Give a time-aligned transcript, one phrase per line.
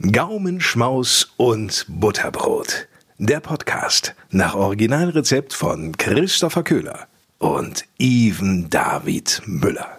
[0.00, 2.88] Gaumenschmaus und Butterbrot.
[3.18, 9.98] Der Podcast nach Originalrezept von Christopher Köhler und Even David Müller.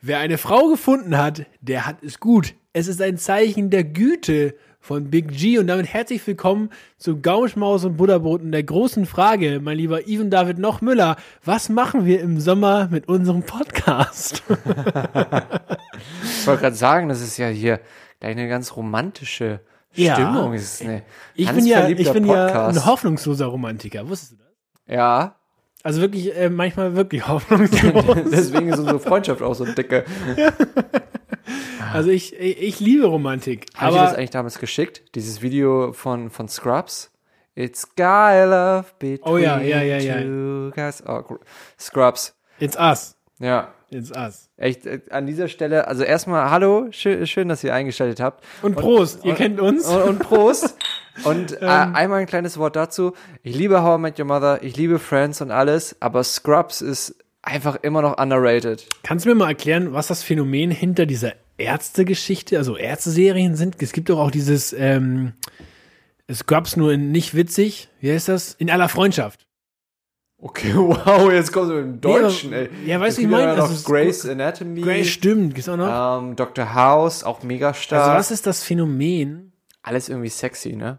[0.00, 2.54] Wer eine Frau gefunden hat, der hat es gut.
[2.72, 7.84] Es ist ein Zeichen der Güte von Big G und damit herzlich willkommen zu Gaumenschmaus
[7.84, 12.22] und Butterbrot und der großen Frage, mein lieber Even David noch Müller, was machen wir
[12.22, 14.42] im Sommer mit unserem Podcast?
[14.48, 17.80] ich wollte gerade sagen, das ist ja hier
[18.20, 19.60] eine ganz romantische
[19.94, 20.14] Ja.
[20.14, 20.52] Stimmung.
[20.54, 21.02] Es ist eine
[21.34, 24.94] Ich bin ja, ich bin ja ein hoffnungsloser Romantiker, wusstest du das?
[24.96, 25.36] Ja,
[25.82, 28.04] Also wirklich, äh, manchmal wirklich hoffnungslos.
[28.30, 30.04] deswegen ist unsere Freundschaft auch so dicke.
[31.92, 33.66] also ich, ich, ich liebe Romantik.
[33.76, 35.02] Habe ich das eigentlich damals geschickt?
[35.14, 37.10] Dieses Video von, von Scrubs?
[37.56, 40.20] It's Guy Love between Oh ja, ja, ja, ja.
[40.22, 41.02] two guys.
[41.06, 41.22] Oh,
[41.78, 42.34] Scrubs.
[42.58, 43.16] it's us.
[43.40, 43.74] Ja.
[43.92, 44.48] It's us.
[44.56, 48.44] Echt, äh, an dieser Stelle, also erstmal hallo, schön, schön dass ihr eingeschaltet habt.
[48.62, 49.84] Und Prost, ihr kennt uns.
[49.88, 50.76] Und, und Prost.
[51.24, 53.12] Und äh, einmal ein kleines Wort dazu.
[53.42, 57.14] Ich liebe How I Met Your Mother, ich liebe Friends und alles, aber Scrubs ist
[57.42, 58.86] einfach immer noch underrated.
[59.02, 63.82] Kannst du mir mal erklären, was das Phänomen hinter dieser Ärztegeschichte, also Ärzteserien sind?
[63.82, 65.32] Es gibt doch auch dieses ähm,
[66.32, 67.88] Scrubs nur in nicht witzig.
[68.00, 68.54] Wie heißt das?
[68.54, 69.46] In aller Freundschaft.
[70.42, 72.70] Okay, wow, jetzt kommst du mit dem Deutschen, ey.
[72.86, 76.22] ja, weißt du, ich meine, noch also es- Grey's Anatomy, Grey stimmt, gibt's auch noch.
[76.22, 76.74] ähm, Dr.
[76.74, 78.02] House, auch mega stark.
[78.02, 79.52] also was ist das Phänomen
[79.82, 80.98] Alles irgendwie sexy, ne?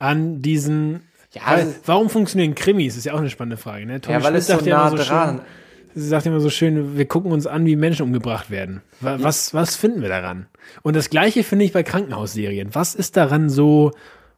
[0.00, 1.02] an diesen
[1.32, 2.96] Ja, das- warum funktionieren Krimis?
[2.96, 3.86] Ist ja auch eine spannende Frage.
[3.86, 4.00] Ne?
[4.00, 5.36] Tommy Ja, weil Schmidt es so nah so dran.
[5.36, 8.82] Schön, sie sagt immer so schön, wir gucken uns an, wie Menschen umgebracht werden.
[9.00, 10.46] Wa- Was, was finden wir daran?
[10.82, 12.74] Und das Gleiche finde ich bei Krankenhausserien.
[12.74, 13.92] Was ist daran so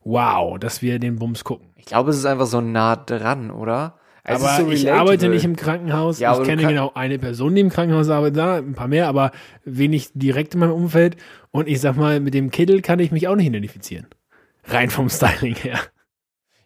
[0.04, 1.68] wow, dass wir den Bums gucken?
[1.76, 3.94] Ich glaube, es ist einfach so nah dran, oder?
[4.24, 6.20] Ist aber so ich arbeite nicht im Krankenhaus.
[6.20, 9.32] Ja, ich kenne genau eine Person, die im Krankenhaus arbeitet, da, ein paar mehr, aber
[9.64, 11.16] wenig direkt in meinem Umfeld.
[11.50, 14.06] Und ich sag mal, mit dem Kittel kann ich mich auch nicht identifizieren.
[14.64, 15.80] Rein vom Styling her.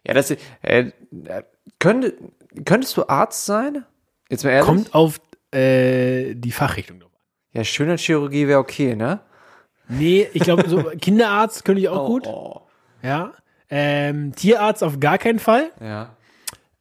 [0.05, 0.91] Ja, das, äh,
[1.79, 2.13] könnte,
[2.63, 3.83] könntest du Arzt sein?
[4.29, 4.65] Jetzt mal ehrlich?
[4.67, 5.19] Kommt auf
[5.51, 7.19] äh, die Fachrichtung drauf an.
[7.53, 9.21] Ja, Schönheitschirurgie wäre okay, ne?
[9.89, 12.27] Nee, ich glaube, so Kinderarzt könnte ich auch gut.
[12.27, 12.61] Oh,
[13.01, 13.33] Ja.
[13.69, 15.71] Ähm, Tierarzt auf gar keinen Fall.
[15.81, 16.15] ja,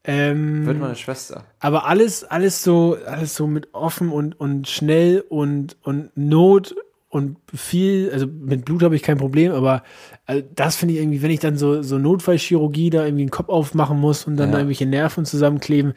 [0.07, 1.45] Ähm, wird meine Schwester.
[1.59, 6.75] aber alles, alles so, alles so mit offen und, und schnell und, und Not
[7.09, 9.83] und viel, also mit Blut habe ich kein Problem, aber
[10.27, 13.49] also das finde ich irgendwie, wenn ich dann so, so Notfallchirurgie da irgendwie einen Kopf
[13.49, 14.53] aufmachen muss und dann Ja.
[14.53, 15.95] da irgendwelche Nerven zusammenkleben,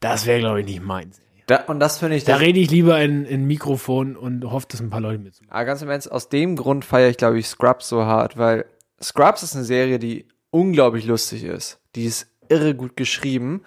[0.00, 1.20] das wäre, glaube ich, nicht meins.
[1.46, 4.80] Da, und das finde ich, Da rede ich lieber in, in Mikrofon und hoffe, dass
[4.80, 7.48] ein paar Leute mit aber ganz im Ernst, aus dem Grund feiere ich, glaube ich,
[7.48, 8.64] Scrubs so hart, weil
[9.02, 11.80] Scrubs ist eine Serie, die unglaublich lustig ist.
[11.96, 13.62] Die ist irre gut geschrieben.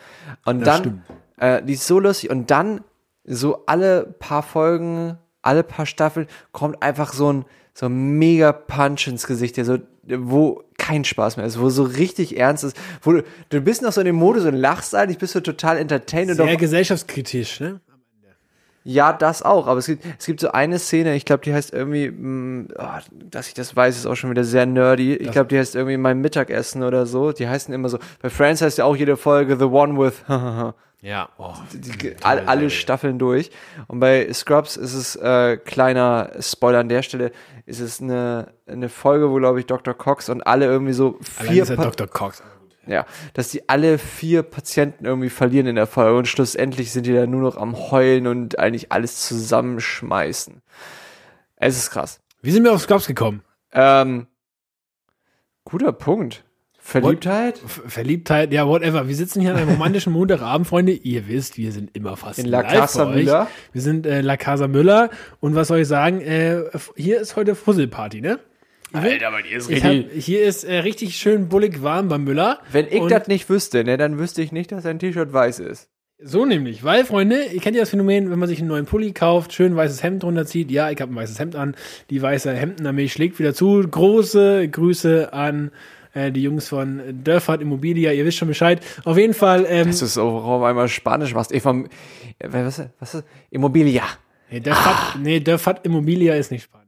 [0.46, 1.04] Und Das dann,
[1.38, 2.30] äh, die ist so lustig.
[2.30, 2.82] Und dann,
[3.24, 9.08] so alle paar Folgen, alle paar Staffeln, kommt einfach so ein, so ein mega Punch
[9.08, 13.14] ins Gesicht, der so, wo kein Spaß mehr ist, wo so richtig ernst ist, wo
[13.14, 16.30] du, du bist noch so in dem Modus und lachst eigentlich, bist du total entertained
[16.30, 17.82] und Sehr auf gesellschaftskritisch, ne?
[18.88, 21.74] Ja, das auch, aber es gibt, es gibt so eine Szene, ich glaube, die heißt
[21.74, 22.86] irgendwie, mh, oh,
[23.32, 25.16] dass ich das weiß, ist auch schon wieder sehr nerdy.
[25.16, 27.32] Ich glaube, die heißt irgendwie mein Mittagessen oder so.
[27.32, 30.24] Die heißen immer so, bei Friends heißt ja auch jede Folge The One with
[31.02, 31.30] Ja.
[31.38, 33.52] Oh, die, all, alle Staffeln durch.
[33.88, 37.32] Und bei Scrubs ist es, äh, kleiner Spoiler an der Stelle,
[37.66, 39.94] ist es eine, eine Folge, wo, glaube ich, Dr.
[39.94, 42.08] Cox und alle irgendwie so Allein vier ist ja Dr.
[42.08, 42.42] Cox.
[42.88, 47.14] Ja, dass die alle vier Patienten irgendwie verlieren in der Folge und schlussendlich sind die
[47.14, 50.62] dann nur noch am Heulen und eigentlich alles zusammenschmeißen.
[51.58, 52.20] Es ist krass.
[52.42, 53.42] Wie sind wir auf Scrubs gekommen?
[53.72, 54.28] Ähm,
[55.64, 56.44] guter Punkt.
[56.78, 57.64] Verliebtheit?
[57.64, 59.08] F Verliebtheit, ja, whatever.
[59.08, 60.92] Wir sitzen hier an einem romantischen Montagabend, Freunde.
[60.92, 63.06] Ihr wisst, wir sind immer fast In La live Casa.
[63.06, 63.48] Müller.
[63.74, 65.10] Wir sind äh, La Casa Müller.
[65.40, 66.22] Und was soll ich sagen?
[66.22, 66.66] Äh,
[66.96, 68.40] hier ist heute Fusselparty, ne?
[69.04, 72.60] Alter, aber die ist Ich hab, hier ist äh, richtig schön bullig warm beim Müller.
[72.72, 75.90] Wenn ich das nicht wüsste, ne, dann wüsste ich nicht, dass sein T-Shirt weiß ist.
[76.18, 79.12] So nämlich, weil, Freunde, ihr kennt ja das Phänomen, wenn man sich einen neuen Pulli
[79.12, 80.72] kauft, schön weißes Hemd drunter zieht.
[80.72, 81.76] Ja, ich habe ein weißes Hemd an.
[82.10, 83.82] Die weiße Hemdenarmee schlägt wieder zu.
[83.86, 85.72] Große Grüße an
[86.14, 88.14] äh, die Jungs von Dörfert Immobilia.
[88.14, 88.80] Ihr wisst schon Bescheid.
[89.04, 91.54] Auf jeden Fall, ähm, Das ist auch auf einmal Spanisch machst.
[91.54, 91.72] Eva,
[92.40, 93.26] äh, was, ist- was ist?
[93.50, 94.04] Immobilia.
[94.50, 96.85] nee, Dörfert, nee, Dörfert Immobilia ist nicht Spanisch.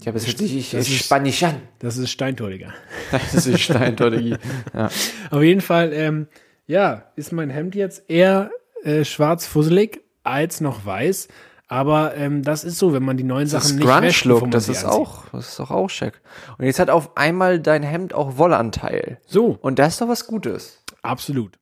[0.00, 1.56] Ich habe es richtig das ist- Spanisch an.
[1.78, 2.72] Das ist Steintor, Digga.
[3.32, 4.36] Das ist Steintologie.
[4.74, 4.90] ja.
[5.30, 6.26] Auf jeden Fall, ähm,
[6.66, 8.50] ja, ist mein Hemd jetzt eher
[8.84, 11.28] äh, schwarz fusselig als noch weiß.
[11.68, 14.40] Aber ähm, das ist so, wenn man die neuen Das Sachen nicht wäscht, bevor Grunge-Look,
[14.42, 16.20] man das ist auch, das ist doch auch schick.
[16.58, 19.18] Und jetzt hat auf einmal dein Hemd auch Wollanteil.
[19.26, 20.82] So, Und das ist doch was Gutes.
[21.02, 21.58] absolut.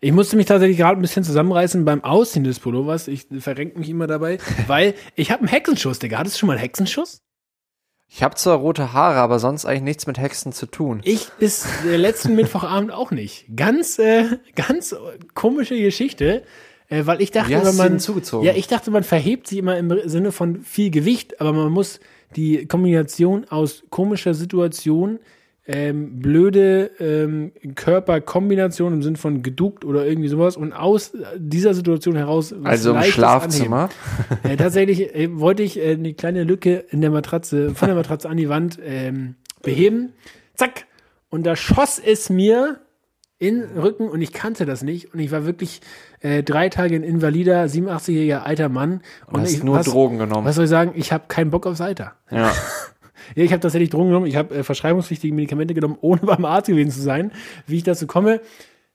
[0.00, 3.08] Ich musste mich tatsächlich gerade ein bisschen zusammenreißen beim Ausziehen des Pullovers.
[3.08, 6.18] Ich verrenke mich immer dabei, weil ich habe einen Hexenschuss, Digga.
[6.18, 7.22] Hattest du schon mal einen Hexenschuss?
[8.10, 11.00] Ich habe zwar rote Haare, aber sonst eigentlich nichts mit Hexen zu tun.
[11.04, 13.44] Ich bis äh, letzten Mittwochabend auch nicht.
[13.54, 14.96] Ganz, äh, ganz
[15.34, 16.42] komische Geschichte,
[16.88, 18.46] äh, weil ich dachte, sie man zugezogen?
[18.46, 22.00] ja, ich dachte, man verhebt sich immer im Sinne von viel Gewicht, aber man muss
[22.34, 25.18] die Kombination aus komischer Situation,
[25.68, 32.16] ähm, blöde ähm, Körperkombination im Sinne von geduckt oder irgendwie sowas und aus dieser Situation
[32.16, 33.90] heraus Also im Schlafzimmer.
[34.44, 38.30] Äh, tatsächlich äh, wollte ich äh, eine kleine Lücke in der Matratze, von der Matratze
[38.30, 40.14] an die Wand ähm, beheben.
[40.54, 40.86] Zack!
[41.28, 42.80] Und da schoss es mir
[43.38, 45.12] in den Rücken und ich kannte das nicht.
[45.12, 45.82] Und ich war wirklich
[46.20, 49.02] äh, drei Tage ein invalider, 87-jähriger alter Mann.
[49.26, 50.46] Und, hast ich, nur was, Drogen genommen.
[50.46, 50.92] Was soll ich sagen?
[50.94, 52.14] Ich habe keinen Bock aufs Alter.
[52.30, 52.52] Ja.
[53.34, 54.26] Ja, ich habe tatsächlich Drogen genommen.
[54.26, 57.32] Ich habe äh, verschreibungspflichtige Medikamente genommen, ohne beim Arzt gewesen zu sein.
[57.66, 58.40] Wie ich dazu komme,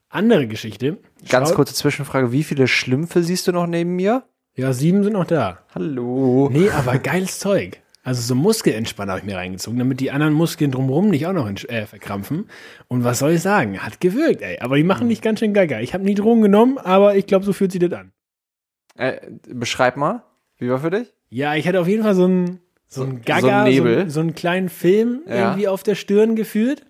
[0.09, 0.97] andere Geschichte.
[1.29, 2.31] Ganz Schau- kurze Zwischenfrage.
[2.31, 4.23] Wie viele Schlümpfe siehst du noch neben mir?
[4.55, 5.59] Ja, sieben sind noch da.
[5.73, 6.49] Hallo.
[6.51, 7.79] Nee, aber geiles Zeug.
[8.05, 11.47] Also so Muskelentspanner habe ich mir reingezogen, damit die anderen Muskeln drumherum nicht auch noch
[11.49, 12.49] äh, verkrampfen.
[12.89, 13.79] Und was soll ich sagen?
[13.79, 14.59] Hat gewirkt, ey.
[14.59, 15.79] Aber die machen nicht ganz schön gaga.
[15.79, 18.11] Ich habe nie Drogen genommen, aber ich glaube, so fühlt sich das an.
[18.95, 20.23] Äh, beschreib mal.
[20.57, 21.13] Wie war für dich?
[21.29, 22.59] Ja, ich hatte auf jeden Fall so einen
[22.93, 24.03] so So- so Gaga, einen Nebel.
[24.05, 25.35] so, so einen kleinen Film Ja.
[25.35, 26.85] irgendwie auf der Stirn gefühlt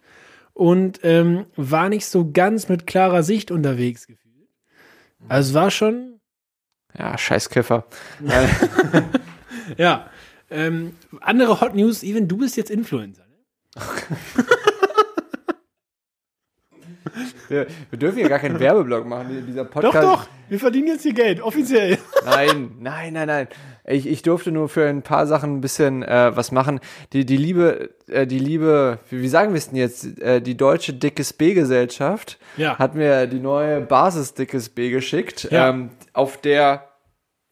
[0.53, 4.19] und ähm, war nicht so ganz mit klarer Sicht unterwegs gefühlt.
[5.29, 6.19] Also es war schon,
[6.97, 7.85] Ja, scheiß Kiffer.
[8.27, 8.47] Äh,
[9.77, 10.09] ja.
[10.51, 13.23] Ähm, andere Hot News, even du bist jetzt Influencer.
[13.25, 13.83] Ne?
[17.49, 19.45] wir, wir dürfen hier gar keinen Werbeblock machen.
[19.47, 20.03] Dieser Doch, Podcast.
[20.07, 21.97] doch, wir verdienen jetzt hier Geld, offiziell.
[22.25, 23.47] Nein, nein, nein, nein.
[23.85, 26.79] Ich, ich durfte nur für ein paar Sachen ein bisschen äh, was machen.
[27.11, 30.19] Die, die liebe, äh, die liebe, wie, wie sagen wir es denn jetzt?
[30.21, 32.77] Äh, die deutsche Dickes B-Gesellschaft Ja.
[32.79, 35.69] hat mir die neue Basis Dickes B geschickt, Ja.
[35.69, 36.87] ähm, auf der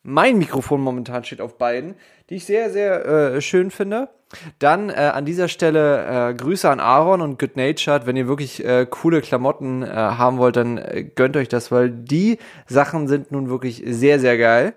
[0.03, 1.93] mein Mikrofon momentan steht auf beiden,
[2.29, 4.09] die ich sehr, sehr äh, schön finde.
[4.57, 8.05] Dann äh, an dieser Stelle äh, Grüße an Aaron und Good Natured.
[8.07, 11.89] Wenn ihr wirklich äh, coole Klamotten äh, haben wollt, dann äh, gönnt euch das, weil
[11.91, 14.73] die Sachen sind nun wirklich sehr, sehr geil.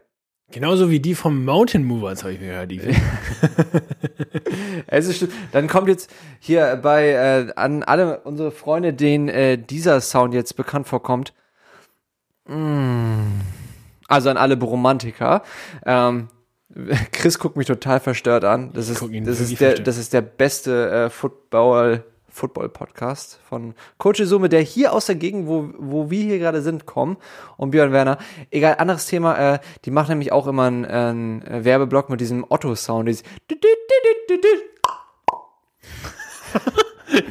[0.53, 2.71] Genauso wie die vom Mountain Movers, habe ich mir gehört.
[2.71, 2.81] Die
[4.87, 10.01] Es ist, dann kommt jetzt hier bei äh, an alle unsere Freunde, denen äh, dieser
[10.01, 11.33] Sound jetzt bekannt vorkommt.
[12.47, 13.41] Mm.
[14.07, 15.43] Also an alle Romantiker.
[15.87, 16.29] Ähm,
[17.13, 18.73] Chris guckt mich total verstört an.
[18.73, 19.87] Das ist, das ist, der, verstört.
[19.87, 22.05] das ist der beste äh, Football,
[22.35, 26.85] Football-Podcast von Coach Summe, der hier aus der Gegend, wo, wo wir hier gerade sind,
[26.85, 27.17] kommen.
[27.57, 28.19] Und Björn Werner.
[28.51, 29.55] Egal, anderes Thema.
[29.55, 33.09] Äh, die machen nämlich auch immer einen, einen Werbeblock mit diesem Otto-Sound.
[33.09, 33.23] Dieses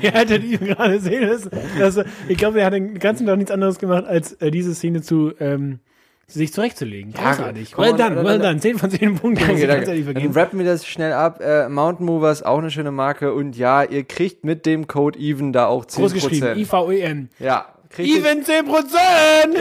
[0.02, 1.52] Ihr hättet ihn gerade sehen müssen.
[1.52, 5.02] er- ich glaube, er hat den ganzen Tag nichts anderes gemacht, als äh, diese Szene
[5.02, 5.80] zu ähm,
[6.28, 7.14] sich zurechtzulegen.
[7.14, 7.74] Großartig.
[7.74, 8.60] komm, well done, well done.
[8.60, 9.46] 10 von 10 Punkten.
[9.46, 10.14] Danke, danke.
[10.14, 11.40] Dann rappen wir das schnell ab.
[11.42, 13.34] Äh, Mountain Movers, auch eine schöne Marke.
[13.34, 15.96] Und ja, ihr kriegt mit dem Code EVEN da auch 10%.
[16.00, 16.58] Groß geschrieben.
[16.58, 17.30] IVEN.
[17.40, 17.68] Ja.
[17.90, 19.58] Kriegt ihr- Even 10 Prozent!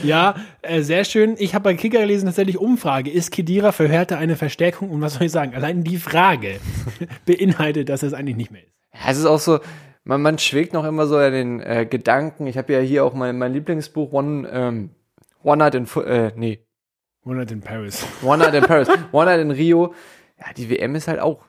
[0.03, 1.35] Ja, äh, sehr schön.
[1.37, 3.11] Ich habe bei Kicker gelesen, tatsächlich Umfrage.
[3.11, 4.89] Ist Kedira für Hertha eine Verstärkung?
[4.89, 5.53] Und was soll ich sagen?
[5.53, 6.59] Allein die Frage
[7.27, 8.71] beinhaltet, dass es eigentlich nicht mehr ist.
[8.93, 9.59] Ja, es ist auch so,
[10.03, 12.47] man, man schwegt noch immer so an den äh, Gedanken.
[12.47, 14.89] Ich habe ja hier auch mein, mein Lieblingsbuch One, ähm,
[15.43, 16.65] One Night in, Fu- äh, nee,
[17.23, 18.05] Monat in Paris.
[18.23, 19.93] One Night in Paris, One Night in Rio.
[20.39, 21.43] Ja, die WM ist halt auch.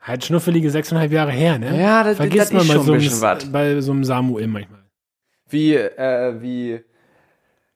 [0.00, 1.78] Halt schnuffelige sechseinhalb Jahre her, ne?
[1.80, 3.50] Ja, das- Vergisst das man ist schon so, ein bisschen was.
[3.50, 4.80] bei so einem Samuel manchmal.
[5.50, 6.80] Wie, äh, wie,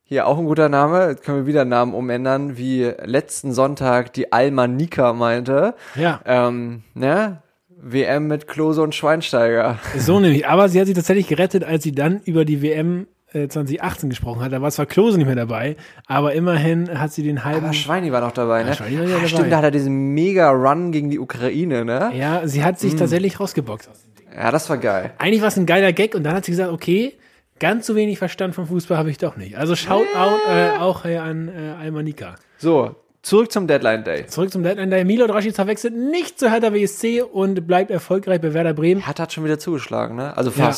[0.04, 4.30] hier auch ein guter Name, jetzt können wir wieder Namen umändern, wie letzten Sonntag die
[4.32, 7.42] Alma Nika meinte, Ja, ähm, ne?
[7.84, 9.78] WM mit Klose und Schweinsteiger.
[9.96, 10.46] so nämlich.
[10.46, 14.52] Aber sie hat sich tatsächlich gerettet, als sie dann über die WM 2018 gesprochen hat.
[14.52, 17.64] Da war zwar Klose nicht mehr dabei, aber immerhin hat sie den halben.
[17.64, 18.74] Aber Schweini war noch dabei, ne?
[18.74, 19.28] Schweini war ja Ah, dabei.
[19.28, 22.12] Stimmt, da hat er diesen Mega-Run gegen die Ukraine, ne?
[22.14, 22.78] ja, sie hat Mm.
[22.78, 23.90] sich tatsächlich rausgeboxt.
[24.36, 25.12] Ja, das war geil.
[25.18, 27.14] Eigentlich war es ein geiler Gag und dann hat sie gesagt, okay,
[27.58, 29.56] ganz so wenig Verstand vom Fußball habe ich doch nicht.
[29.58, 32.34] Also schaut out, äh, auch äh, an äh, Almanika.
[32.58, 34.26] So, zurück zum Deadline Day.
[34.26, 35.04] Zurück zum Deadline Day.
[35.04, 39.04] Milo Rashica wechselt nicht zu Hertha BSC und bleibt erfolgreich bei Werder Bremen.
[39.04, 40.36] Hertha hat schon wieder zugeschlagen, ne?
[40.36, 40.74] Also Ja.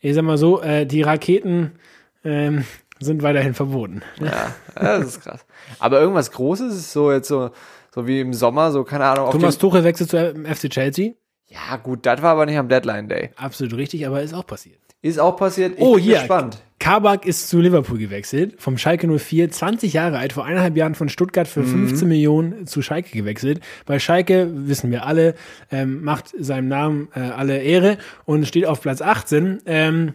[0.00, 1.72] Ich sag mal so, äh, die Raketen
[2.24, 2.64] ähm,
[2.98, 4.02] sind weiterhin verboten.
[4.20, 5.44] Ja, das ist krass.
[5.78, 7.50] Aber irgendwas Großes ist so jetzt so,
[7.94, 9.30] so wie im Sommer, so keine Ahnung.
[9.30, 11.12] Thomas Tuchel wechselt zu FC Chelsea.
[11.48, 13.30] ja, gut, das war aber nicht am Deadline Day.
[13.36, 14.78] Absolut richtig, aber ist auch passiert.
[15.02, 15.74] Ist auch passiert.
[15.76, 16.18] Ich Oh, bin hier.
[16.18, 16.58] gespannt.
[16.80, 21.10] Kabak ist zu Liverpool gewechselt, vom Schalke 04, 20 Jahre alt, vor eineinhalb Jahren von
[21.10, 23.60] Stuttgart für 15 Millionen zu Schalke gewechselt.
[23.84, 25.34] Bei Schalke, wissen wir alle,
[25.70, 29.58] ähm, macht seinem Namen äh, alle Ehre und steht auf Platz 18.
[29.66, 30.14] Ähm,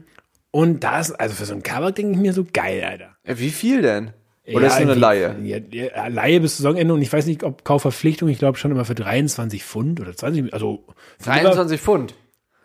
[0.50, 3.15] und das, also für so einen Kabak denke ich mir so geil, Alter.
[3.27, 4.12] Ja, Wie viel denn?
[4.48, 5.36] Oder ist nur eine Laie?
[5.43, 8.86] Ja, ja, Laie bis Saisonende und ich weiß nicht, ob Kaufverpflichtung, ich glaube schon immer
[8.86, 10.84] für 23 Pfund oder 20, also
[11.19, 12.15] für 23 Pfund.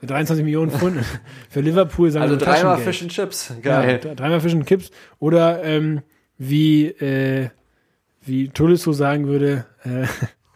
[0.00, 1.04] Liver- 23 Millionen Pfund
[1.50, 2.78] für Liverpool sagen Also dreimal.
[2.78, 3.50] Fish and Chips.
[3.62, 3.98] Ja, Geil.
[3.98, 4.90] d- dreimal Fisch und Kips.
[5.18, 6.02] Oder ähm,
[6.38, 7.50] wie, äh,
[8.22, 10.06] wie Tolisso sagen würde, äh,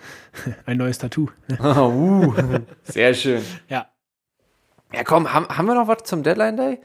[0.66, 1.28] ein neues Tattoo.
[1.62, 2.32] uh,
[2.84, 3.42] sehr schön.
[3.68, 3.86] Ja.
[4.92, 6.78] Ja, komm, haben, haben wir noch was zum Deadline Day?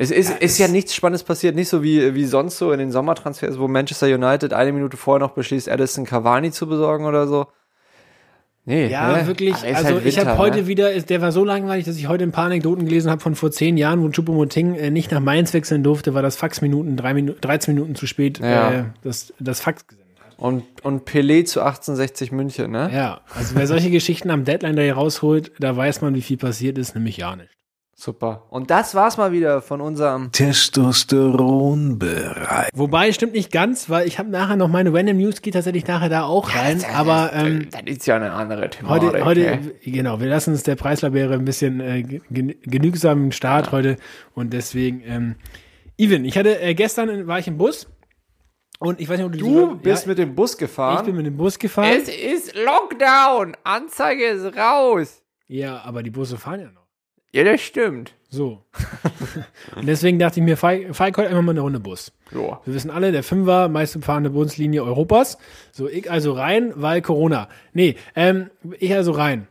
[0.00, 2.92] Es ist, ist ja nichts Spannendes passiert, nicht so wie, wie sonst so in den
[2.92, 7.48] Sommertransfers, wo Manchester United eine Minute vorher noch beschließt, Addison Cavani zu besorgen oder so.
[8.68, 9.26] Nee, Ja, ne?
[9.26, 9.54] wirklich.
[9.54, 10.66] Ist Also halt ich Winter, habe heute ne?
[10.66, 13.34] wieder, ist- der war so langweilig, dass ich heute ein paar Anekdoten gelesen habe von
[13.34, 17.14] vor zehn Jahren, wo Choupo-Moting äh, nicht nach Mainz wechseln durfte, weil das Faxminuten drei
[17.14, 18.72] Minuten, 13 Minuten zu spät Ja.
[18.72, 20.38] äh, das, das Fax gesendet hat.
[20.38, 22.90] Und, und Pelé zu 1860 München, ne?
[22.94, 26.78] Ja, also wer solche Geschichten am Deadline Day rausholt, da weiß man, wie viel passiert
[26.78, 27.50] ist, nämlich ja nicht.
[28.00, 28.44] Super.
[28.50, 30.30] Und das war's mal wieder von unserem.
[30.30, 32.70] Testosteronbereit.
[32.72, 36.08] Wobei, stimmt nicht ganz, weil ich habe nachher noch meine Random News, geht tatsächlich nachher
[36.08, 39.14] da auch rein, aber ähm, das ist ja eine andere Thematik.
[39.14, 39.72] Heute, heute, ne?
[39.84, 43.96] genau, wir lassen uns der Preislabere ein bisschen äh, gen- genügsamen Start heute
[44.34, 45.34] und deswegen, ähm,
[45.96, 47.88] Even, ich hatte äh, gestern war ich im Bus
[48.78, 51.04] und ich weiß nicht, ob du Du bist ja, mit dem Bus ich gefahren.
[51.04, 51.96] bin mit dem Bus gefahren.
[51.96, 53.56] ist Lockdown.
[53.64, 55.20] Anzeige ist raus.
[55.48, 56.77] Ja, aber die Busse fahren ja noch.
[57.32, 58.14] Ja, das stimmt.
[58.30, 58.62] So.
[59.76, 62.12] und deswegen dachte ich mir, fahr, fahr ich heute einfach mal eine Runde Bus.
[62.32, 62.60] Ja.
[62.64, 65.38] Wir wissen alle, der Fünfer, meist befahrene Bundeslinie Europas.
[65.72, 67.48] So, ich also rein, weil Corona.
[67.72, 69.48] Nee, ähm, ich also rein.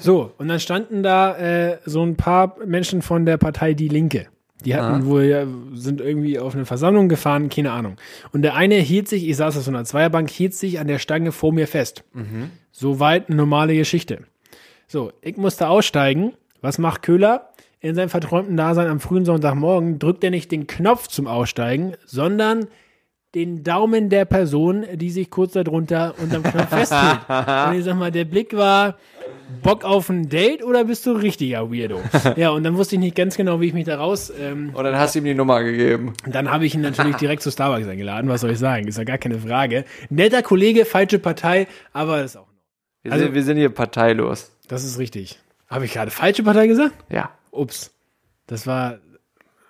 [0.00, 4.26] So, und dann standen da äh, so ein paar Menschen von der Partei Die Linke.
[4.64, 7.96] Die hatten wohl, ja, sind irgendwie auf eine Versammlung gefahren, keine Ahnung.
[8.32, 10.98] Und der eine hielt sich, ich saß auf so einer Zweierbank, hielt sich an der
[10.98, 12.04] Stange vor mir fest.
[12.70, 14.24] Soweit eine normale Geschichte.
[14.86, 16.32] So, ich musste aussteigen.
[16.60, 17.50] Was macht Köhler?
[17.80, 22.66] In seinem verträumten Dasein am frühen Sonntagmorgen drückt er nicht den Knopf zum Aussteigen, sondern
[23.34, 27.20] den Daumen der Person, die sich kurz darunter unterm Knopf festhält.
[27.68, 28.96] Und ich sag mal, der Blick war
[29.62, 32.00] Bock auf ein Date oder bist du richtiger Weirdo?
[32.36, 34.32] Ja, und dann wusste ich nicht ganz genau, wie ich mich da raus.
[34.38, 36.12] Ähm, Und dann hast du ihm die Nummer gegeben.
[36.26, 38.28] dann habe ich ihn natürlich direkt zu Starbucks eingeladen.
[38.28, 38.86] Was soll ich sagen?
[38.88, 39.84] Ist ja gar keine Frage.
[40.10, 42.46] Netter Kollege, falsche Partei, aber ist auch.
[43.02, 44.52] Wir, Also- sind, wir sind hier parteilos.
[44.68, 45.38] Das ist richtig.
[45.70, 46.94] Habe ich gerade falsche Partei gesagt?
[47.08, 47.30] Ja.
[47.52, 47.94] Ups.
[48.46, 48.98] Das war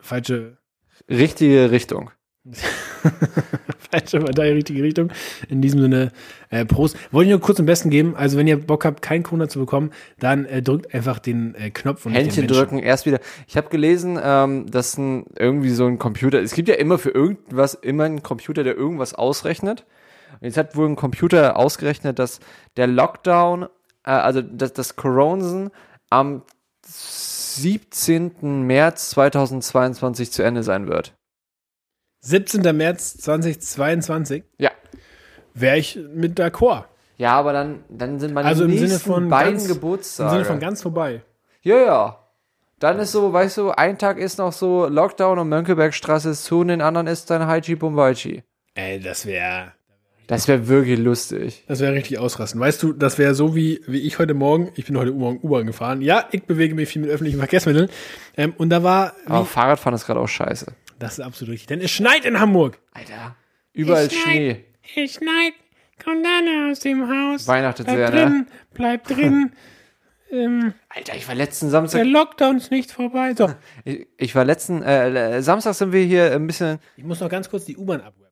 [0.01, 0.57] falsche,
[1.11, 2.11] Richtige Richtung.
[3.91, 5.13] falsche Partei, richtige Richtung.
[5.49, 6.13] In diesem Sinne,
[6.49, 6.97] äh, Prost.
[7.13, 8.15] Wollte ich nur kurz zum Besten geben.
[8.17, 11.71] Also, wenn ihr Bock habt, kein Corona zu bekommen, dann äh, drückt einfach den äh,
[11.71, 13.21] Knopf und Händchen drücken, erst wieder.
[13.47, 17.11] Ich habe gelesen, ähm, dass ein, irgendwie so ein Computer, es gibt ja immer für
[17.11, 19.85] irgendwas, immer einen Computer, der irgendwas ausrechnet.
[20.41, 22.41] Und jetzt hat wohl ein Computer ausgerechnet, dass
[22.77, 23.65] der Lockdown,
[24.05, 25.71] äh, also dass das Coronsen
[26.11, 26.43] am
[26.85, 28.67] 17.
[28.67, 31.15] März 2022 zu Ende sein wird.
[32.21, 32.77] 17.
[32.77, 34.71] März 2022 Ja.
[35.55, 36.85] wäre ich mit d'accord.
[37.17, 40.31] Ja, aber dann, dann sind meine Also im nächsten Sinne von beiden ganz, Im Geburtstage.
[40.31, 41.23] Sinne von ganz vorbei.
[41.63, 42.17] Ja, ja.
[42.79, 46.61] Dann ist so, weißt du, ein Tag ist noch so Lockdown und Mönckebergstraße ist zu
[46.61, 48.43] und den anderen ist dann Haichi Bumbaichi.
[48.75, 49.73] Ey, das wäre
[50.31, 51.65] Das wäre wirklich lustig.
[51.67, 52.61] Das wäre richtig ausrasten.
[52.61, 55.67] Weißt du, das wäre so wie, wie ich heute Morgen, ich bin heute Morgen U-Bahn
[55.67, 56.03] gefahren.
[56.03, 57.89] Ja, ich bewege mich viel mit öffentlichen Verkehrsmitteln.
[58.37, 60.67] Ähm, und da war, Aber Fahrradfahren ist gerade auch scheiße.
[61.01, 62.79] das ist absolut richtig, denn es schneit in Hamburg.
[62.93, 63.35] Alter.
[63.73, 64.65] Überall Es Schnee.
[64.95, 65.55] Es schneit,
[66.05, 67.47] Kommt alle aus dem Haus.
[67.47, 68.17] Weihnachtet bleib sehr, ne?
[68.17, 69.53] drin, bleib drin.
[70.31, 72.03] ähm, Alter, ich war letzten Samstag.
[72.03, 73.35] der Lockdown ist nicht vorbei.
[73.37, 73.53] So.
[73.85, 74.83] Ich, ich war letzten.
[74.83, 76.79] Äh, Samstag sind wir hier ein bisschen.
[76.97, 78.30] Ich muss noch ganz kurz die U-Bahn abwürgen.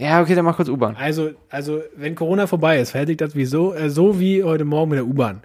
[0.00, 0.96] Ja, okay, dann mach kurz U-Bahn.
[0.96, 4.64] Also, also, wenn Corona vorbei ist, verhält sich das wie so, äh, so wie heute
[4.64, 5.42] Morgen mit der U-Bahn.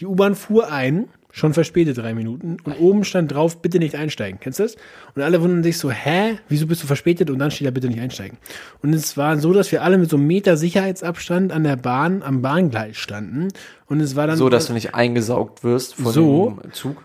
[0.00, 4.40] Die U-Bahn fuhr ein, schon verspätet drei Minuten, und oben stand drauf, bitte nicht einsteigen.
[4.40, 4.76] Kennst du das?
[5.14, 7.28] Und alle wundern sich so, hä, wieso bist du verspätet?
[7.28, 8.38] Und dann steht da, bitte nicht einsteigen.
[8.80, 12.22] Und es war so, dass wir alle mit so einem Meter Sicherheitsabstand an der Bahn,
[12.22, 13.48] am Bahngleis standen.
[13.86, 16.56] Und es war dann So, dass du nicht eingesaugt wirst von So.
[16.62, 17.04] dem Zug.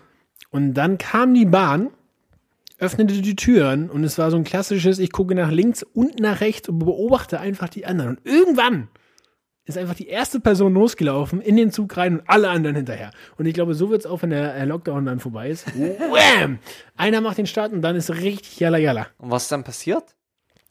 [0.50, 1.90] Und dann kam die Bahn,
[2.78, 6.40] öffnete die Türen und es war so ein klassisches, ich gucke nach links und nach
[6.40, 8.16] rechts und beobachte einfach die anderen.
[8.16, 8.88] Und irgendwann
[9.64, 13.12] ist einfach die erste Person losgelaufen in den Zug rein und alle anderen hinterher.
[13.38, 15.66] Und ich glaube, so wird es auch, wenn der äh, Lockdown dann vorbei ist.
[15.74, 16.58] Wham!
[16.96, 19.06] Einer macht den Start und dann ist richtig jalla jalla.
[19.18, 20.14] Und was ist dann passiert?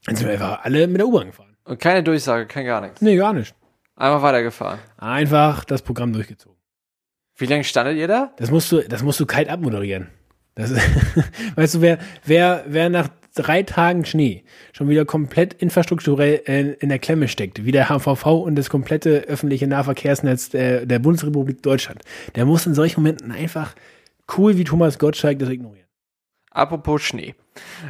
[0.06, 1.56] Dann sind wir einfach alle mit der U-Bahn gefahren.
[1.64, 3.00] Und keine Durchsage, kein gar nichts.
[3.00, 3.54] Nee, gar nicht.
[3.96, 4.78] Einfach weitergefahren.
[4.98, 6.58] Einfach das Programm durchgezogen.
[7.36, 8.32] Wie lange standet ihr da?
[8.36, 10.08] Das musst du, das musst du kalt abmoderieren.
[10.54, 10.80] Das ist,
[11.56, 16.88] weißt du, wer, wer, wer nach drei Tagen Schnee schon wieder komplett infrastrukturell äh, in
[16.88, 22.02] der Klemme steckt, wie der HVV und das komplette öffentliche Nahverkehrsnetz der, der Bundesrepublik Deutschland,
[22.36, 23.74] der muss in solchen Momenten einfach
[24.38, 25.88] cool wie Thomas Gottschalk das ignorieren.
[26.52, 27.34] Apropos Schnee.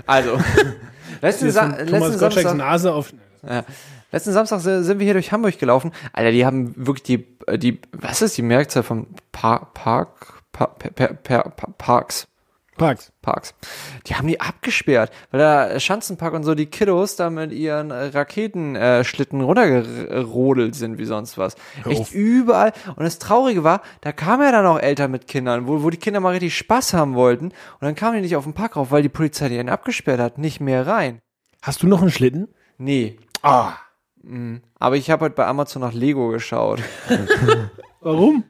[0.07, 0.39] Also,
[1.21, 3.13] letzten, Sa letzten, Thomas Gottschalks Samstag, Nase auf.
[3.47, 3.65] ja,
[4.11, 5.93] letzten Samstag si- sind wir hier durch Hamburg gelaufen.
[6.15, 10.91] Alter, die haben wirklich die, die was ist die Mehrzahl von Par Park, pa per,
[10.91, 12.27] per, per, pa- Parks?
[12.77, 13.13] Parks.
[13.23, 13.55] Parks.
[14.07, 18.07] Die haben die abgesperrt, weil da Schanzenpark und so die Kiddos da mit ihren äh,
[18.07, 21.57] Raketenschlitten äh, Schlitten runtergerodelt sind wie sonst was.
[21.85, 22.73] Echt überall.
[22.97, 25.99] Und das Traurige war, da kamen ja dann auch Eltern mit Kindern, wo, wo die
[25.99, 27.47] Kinder mal richtig Spaß haben wollten.
[27.47, 30.21] Und dann kamen die nicht auf den Park rauf, weil die Polizei die einen abgesperrt
[30.21, 31.21] hat, nicht mehr rein.
[31.63, 32.49] Hast du noch einen Schlitten?
[32.77, 33.19] Nee.
[33.43, 33.75] Ah.
[34.23, 34.63] Mhm.
[34.79, 36.83] Aber ich habe heute bei Amazon nach Lego geschaut.
[38.01, 38.45] Warum?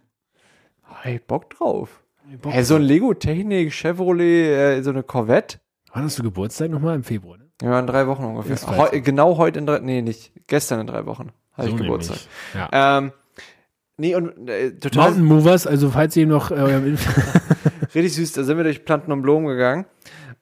[1.03, 2.04] Hey, Bock drauf.
[2.45, 5.59] Hey, so ein Lego Technik, Chevrolet, äh, so eine Corvette.
[5.93, 6.97] Wann hast du Geburtstag nochmal?
[6.97, 7.45] Im Februar, ne?
[7.63, 8.57] Ja, in drei Wochen ungefähr.
[8.77, 12.19] Heu, genau heute in drei, nee, nicht, gestern in drei Wochen ich So Geburtstag.
[12.55, 12.73] nämlich.
[12.73, 12.99] Ja.
[12.99, 13.13] Ähm,
[13.97, 17.07] nee, und äh, total Mountain Movers, also falls ihr noch äh, eurem Inf
[17.95, 19.87] richtig süß, da sind wir durch Planten und Blumen gegangen.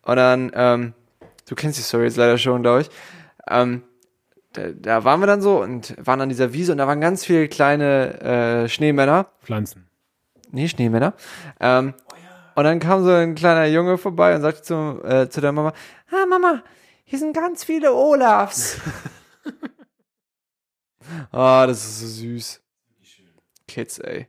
[0.03, 0.95] Und dann, ähm,
[1.49, 2.91] du kennst die Story jetzt leider schon, glaube ich.
[3.49, 3.83] Ähm,
[4.55, 7.25] da, da waren wir dann so und waren an dieser Wiese und da waren ganz
[7.25, 8.21] viele kleine
[8.65, 9.27] äh, Schneemänner.
[9.43, 9.87] Pflanzen.
[10.53, 11.15] Nee, Schneemänner.
[11.61, 11.95] Ähm,
[12.55, 15.73] Und dann kam so ein kleiner Junge vorbei und sagte zu, äh, zu der Mama,
[16.11, 16.63] ah Mama,
[17.05, 18.79] hier sind ganz viele Olafs.
[21.33, 22.63] Ah, das ist so süß.
[23.67, 24.29] Kids, ey.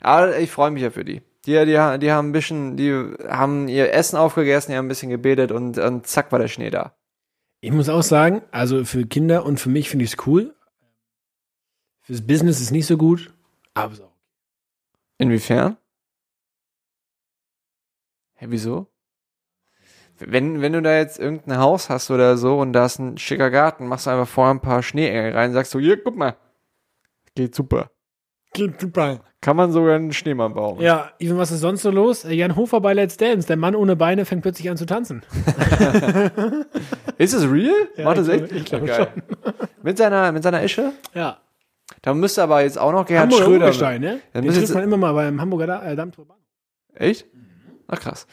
[0.00, 1.20] Aber ich freue mich ja für die.
[1.44, 2.92] Die, die, die haben ein bisschen, die
[3.28, 6.70] haben ihr Essen aufgegessen, die haben ein bisschen gebetet und, und zack war der Schnee
[6.70, 6.96] da.
[7.60, 10.54] Ich muss auch sagen, also für Kinder und für mich finde ich es cool.
[12.00, 13.32] Fürs Business ist nicht so gut,
[13.74, 14.09] aber auch.
[15.20, 15.76] Inwiefern?
[18.34, 18.86] Hä, wieso?
[20.18, 23.50] Wenn, wenn du da jetzt irgendein Haus hast oder so und da ist ein schicker
[23.50, 26.36] Garten, machst du einfach vorher ein paar Schneeengel rein und sagst so, hier, guck mal.
[27.34, 27.90] Geht super.
[28.52, 29.20] Klingt super.
[29.40, 30.80] Kann man sogar einen Schneemann bauen.
[30.80, 32.24] Ja, Ivan, was ist sonst so los?
[32.28, 33.46] Jan Hofer bei Let's Dance.
[33.46, 35.22] Der Mann ohne Beine fängt plötzlich an zu tanzen.
[37.16, 37.72] Ist es real?
[37.96, 38.52] Ja, Macht das echt?
[38.52, 39.12] ich glaube Geil.
[39.82, 40.92] Mit seiner, mit seiner Ische?
[41.14, 41.40] Ja.
[42.02, 43.64] Da müsste aber jetzt auch noch Gerhard Hamburger Schröder.
[43.66, 44.20] Urgestein, ne?
[44.34, 46.42] Den trifft jetzt- man immer mal beim Hamburger da äh, Dammtor Bahnhof.
[46.94, 47.26] Echt?
[47.88, 48.26] Ach krass.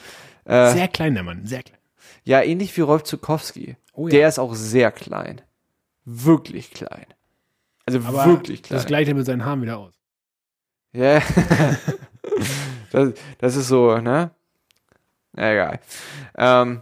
[0.46, 1.46] Äh, Sehr klein, der Mann.
[1.46, 1.80] Sehr klein.
[2.24, 3.76] ja, ähnlich wie Rolf Zukowski.
[3.94, 4.12] Oh ja.
[4.12, 5.42] Der ist auch sehr klein.
[6.06, 7.06] Wirklich klein.
[7.86, 8.78] Also Aber wirklich klein.
[8.78, 9.94] das gleicht er mit seinen Haaren wieder aus.
[10.94, 11.22] Ja.
[12.92, 14.32] das, das ist so, ne?
[15.36, 15.80] Egal.
[16.38, 16.82] Ähm,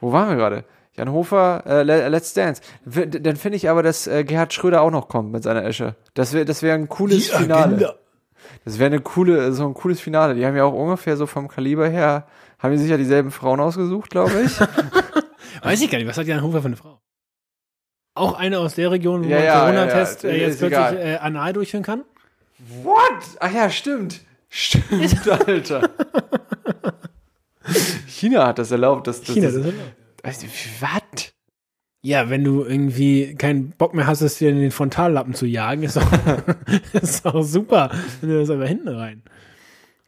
[0.00, 0.64] wo waren wir gerade?
[0.96, 2.62] Jan Hofer, äh, Le- Let's Dance.
[2.84, 5.96] W- Dann finde ich aber, dass äh, Gerhard Schröder auch noch kommt mit seiner Esche.
[6.14, 7.96] Das wäre das wär ein cooles Finale.
[8.64, 10.34] Das wäre eine coole, so ein cooles Finale.
[10.34, 12.26] Die haben ja auch ungefähr so vom Kaliber her,
[12.58, 14.60] haben die sicher dieselben Frauen ausgesucht, glaube ich.
[15.64, 16.06] Weiß ich gar nicht.
[16.06, 17.00] Was hat Jan Hofer für eine Frau?
[18.14, 21.16] Auch eine aus der Region, wo Ja, man ja, Corona-Test ja, äh, jetzt plötzlich äh,
[21.16, 22.04] anal durchführen kann?
[22.84, 22.98] What?
[23.40, 24.20] Ach ja, stimmt.
[24.48, 25.90] Stimmt, Alter.
[28.06, 29.34] China hat das erlaubt, dass das.
[29.34, 29.92] China, das, das erlaubt.
[30.24, 30.46] Also,
[30.80, 31.32] was?
[32.02, 35.84] Ja, wenn du irgendwie keinen Bock mehr hast, es dir in den Frontallappen zu jagen,
[35.84, 36.06] ist doch,
[36.92, 37.90] ist doch super.
[38.20, 39.22] Wenn du das einfach hinten rein.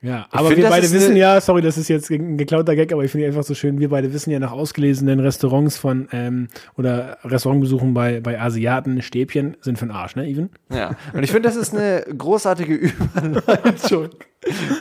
[0.03, 2.93] Ja, aber find, wir beide wissen eine- ja, sorry, das ist jetzt ein geklauter Gag,
[2.93, 6.07] aber ich finde ihn einfach so schön, wir beide wissen ja nach ausgelesenen Restaurants von,
[6.13, 10.51] ähm, oder Restaurantbesuchen bei, bei Asiaten, Stäbchen sind für den Arsch, ne, Even?
[10.71, 10.97] Ja.
[11.15, 14.11] Und ich finde, das ist eine großartige Überleitung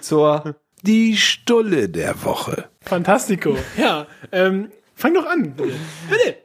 [0.01, 0.55] zur.
[0.83, 2.65] Die Stulle der Woche.
[2.81, 3.57] Fantastico.
[3.77, 5.53] Ja, ähm, fang doch an.
[5.53, 6.37] Bitte.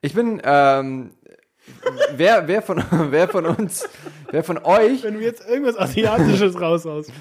[0.00, 1.10] Ich bin ähm,
[2.16, 3.88] wer, wer, von, wer von uns,
[4.30, 7.12] wer von euch Wenn du jetzt irgendwas Asiatisches raushaust.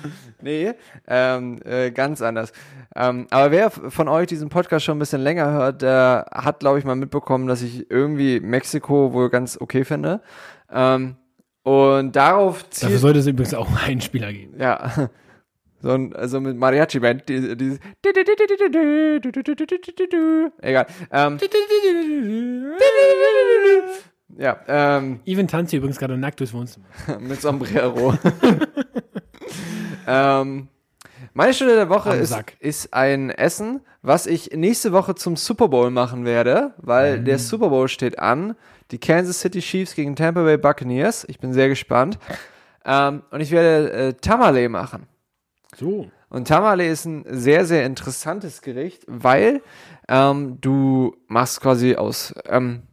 [0.42, 0.74] Nee,
[1.08, 2.52] ähm, äh, ganz anders.
[2.96, 6.80] Ähm, aber wer von euch diesen Podcast schon ein bisschen länger hört, der hat, glaube
[6.80, 10.22] ich, mal mitbekommen, dass ich irgendwie Mexiko wohl ganz okay finde.
[10.72, 11.16] Ähm,
[11.64, 14.56] und darauf Dafür zielt, sollte es übrigens auch einen Spieler geben.
[14.60, 15.10] ja,
[15.82, 17.80] so ein, also mit Mariachi-Band, die- dieses,
[20.62, 21.38] egal, ähm,
[24.38, 26.86] ja, ähm, Even tanzt übrigens gerade nackt durchs Wohnzimmer.
[27.20, 28.14] mit Sombrero.
[30.08, 30.68] ähm,
[31.34, 35.92] meine Stunde der Woche ist, ist ein Essen, was ich nächste Woche zum Super Bowl
[35.92, 37.26] machen werde, weil Mhm.
[37.26, 38.56] der Super Bowl steht an.
[38.92, 41.26] Die Kansas City Chiefs gegen Tampa Bay Buccaneers.
[41.30, 42.18] Ich bin sehr gespannt.
[42.84, 45.06] Ähm, und ich werde äh, Tamale machen.
[45.76, 46.10] So.
[46.30, 49.62] Und Tamale ist ein sehr, sehr interessantes Gericht, weil
[50.08, 52.84] ähm, du machst quasi aus, ähm,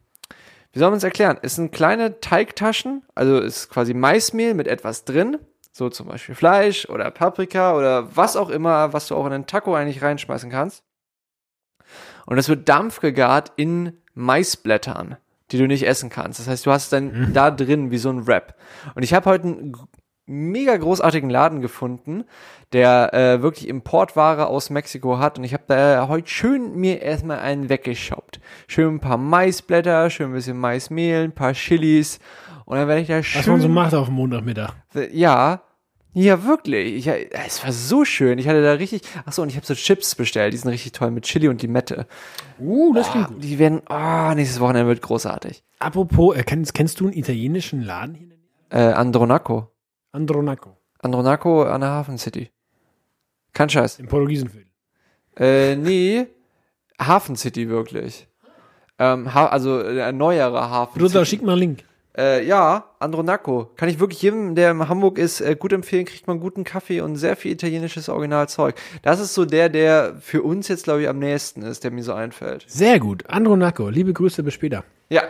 [0.71, 1.39] wie soll man es erklären?
[1.41, 5.37] Es sind kleine Teigtaschen, also ist quasi Maismehl mit etwas drin,
[5.71, 9.47] so zum Beispiel Fleisch oder Paprika oder was auch immer, was du auch in einen
[9.47, 10.83] Taco eigentlich reinschmeißen kannst.
[12.25, 15.17] Und das wird dampfgegart in Maisblättern,
[15.51, 16.39] die du nicht essen kannst.
[16.39, 18.55] Das heißt, du hast dann da drin wie so ein Wrap.
[18.95, 19.79] Und ich habe heute einen g-
[20.29, 22.23] mega großartigen Laden gefunden,
[22.71, 25.37] der äh, wirklich Importware aus Mexiko hat.
[25.37, 28.39] Und ich habe da heute schön mir erstmal einen weggeschoppt.
[28.67, 32.19] Schön ein paar Maisblätter, schön ein bisschen Maismehl, ein paar Chilis.
[32.65, 33.39] Und dann werde ich da schön...
[33.39, 34.75] Was man so macht auf dem Montagmittag.
[35.11, 35.63] Ja,
[36.13, 37.07] ja, wirklich.
[37.07, 38.39] Ich, es war so schön.
[38.39, 39.03] Ich hatte da richtig.
[39.25, 40.53] Achso, und ich habe so Chips bestellt.
[40.53, 42.07] Die sind richtig toll mit Chili und Limette.
[42.59, 43.43] Uh, das klingt gut.
[43.43, 43.81] Die werden.
[43.89, 45.63] Oh, nächstes Wochenende wird großartig.
[45.77, 48.27] Apropos, äh, kennst, kennst du einen italienischen Laden hier?
[48.71, 49.71] Äh, Andronaco.
[50.11, 50.77] Andronaco.
[50.99, 52.49] Andronaco an der Hafen City.
[53.53, 53.99] Kein Scheiß.
[53.99, 54.71] Im Portugiesenviertel.
[55.37, 56.27] Äh, nee.
[56.99, 58.27] Hafen City wirklich.
[58.97, 60.99] Ähm, ha also äh, ein neuerer Hafen.
[60.99, 61.83] Bruder, schick mal einen Link.
[62.17, 63.71] Äh, ja, Andronaco.
[63.77, 67.01] Kann ich wirklich jedem, der in Hamburg ist, äh, gut empfehlen, kriegt man guten Kaffee
[67.01, 68.75] und sehr viel italienisches Originalzeug.
[69.03, 72.03] Das ist so der, der für uns jetzt, glaube ich, am nächsten ist, der mir
[72.03, 72.65] so einfällt.
[72.67, 73.29] Sehr gut.
[73.29, 73.87] Andronaco.
[73.89, 74.83] Liebe Grüße, bis später.
[75.09, 75.23] Ja.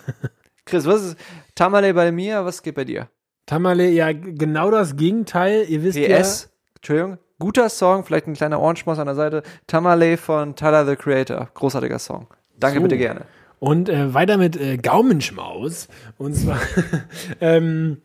[0.64, 1.16] Chris, was ist
[1.54, 3.08] Tamale bei mir, was geht bei dir?
[3.46, 5.64] Tamale, ja, genau das Gegenteil.
[5.68, 9.42] Ihr wisst PS, Entschuldigung, guter Song, vielleicht ein kleiner Ohrenschmaus an der Seite.
[9.66, 11.48] Tamale von Tyler, the Creator.
[11.54, 12.28] Großartiger Song.
[12.58, 12.82] Danke, So.
[12.84, 13.20] bitte gerne.
[13.20, 13.26] ja.
[13.58, 15.88] Und äh, weiter mit äh, Gaumenschmaus.
[16.18, 16.58] Und zwar
[17.40, 17.98] ähm,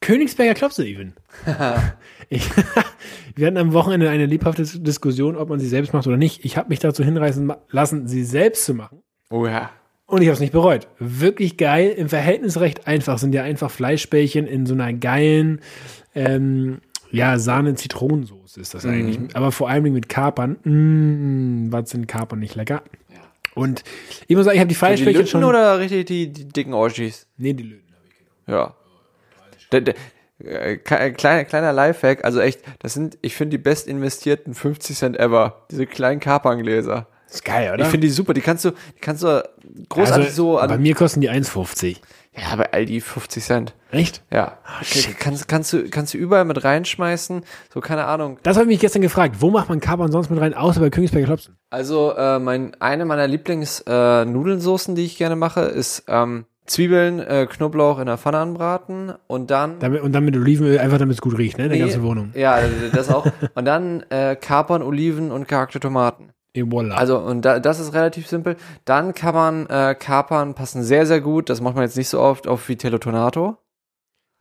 [0.00, 1.14] Königsberger Klopse-Even.
[2.28, 2.50] Ich-
[3.36, 6.44] Wir hatten am Wochenende eine lebhafte Diskussion, ob man sie selbst macht oder nicht.
[6.44, 9.02] Ich habe mich dazu hinreißen lassen, sie selbst zu machen.
[9.30, 9.70] Oh ja.
[10.06, 10.86] Und ich habe es nicht bereut.
[10.98, 11.88] Wirklich geil.
[11.96, 13.18] Im Verhältnis recht einfach.
[13.18, 15.60] Sind ja einfach Fleischbällchen in so einer geilen,
[16.14, 16.78] ähm,
[17.10, 18.90] ja, Sahne-Zitronensoße ist das Mhm.
[18.92, 19.36] eigentlich.
[19.36, 20.56] Aber vor allem mit Kapern.
[20.64, 22.82] Mm, was sind Kapern nicht lecker?
[23.54, 23.84] Und
[24.28, 25.44] ich muss sagen, ich habe die Die Fleischbällchen Lütten schon.
[25.44, 27.26] oder richtig die, die dicken Orgies?
[27.38, 27.94] nee, die Löten.
[28.46, 28.74] Ja.
[29.72, 29.94] Der, der,
[30.44, 35.18] äh, kleiner, kleiner Lifehack, also echt, das sind, ich finde die best investierten 50 Cent
[35.18, 35.64] ever.
[35.70, 37.08] Diese kleinen Kaperngläser.
[37.30, 37.84] Ist geil, oder?
[37.84, 39.42] Ich finde die super, die kannst du, die kannst du
[39.88, 40.82] großartig so Bei an.
[40.82, 41.96] mir kosten die 1,50.
[42.38, 43.74] Ja, bei Aldi 50 Cent.
[43.90, 44.22] Echt?
[44.30, 44.58] Ja.
[44.82, 45.18] shit.
[45.18, 47.42] kannst, kannst du, kannst du überall mit reinschmeißen.
[47.72, 48.38] So, keine Ahnung.
[48.42, 49.36] Das habe ich mich gestern gefragt.
[49.40, 51.56] Wo macht man Kapern sonst mit rein, außer bei Königsberger Klopsen?
[51.70, 57.46] Also, äh, mein, eine meiner Lieblings-Nudelsoßen, äh, die ich gerne mache, ist, ähm, Zwiebeln, äh,
[57.48, 61.20] Knoblauch in der Pfanne anbraten und dann Damit, und dann mit Olivenöl, einfach damit es
[61.22, 61.64] gut riecht, ne?
[61.64, 62.32] In der Nee, ganzen Wohnung.
[62.34, 62.58] Ja,
[62.92, 63.24] das auch.
[63.54, 66.30] Und dann äh, Kapern, Oliven und gehackte Tomaten.
[66.56, 66.92] Et voilà.
[66.92, 68.56] Also, und da, das ist relativ simpel.
[68.84, 71.50] Dann kann man äh, Kapern passen sehr, sehr gut.
[71.50, 73.56] Das macht man jetzt nicht so oft auf Vitello Tonato.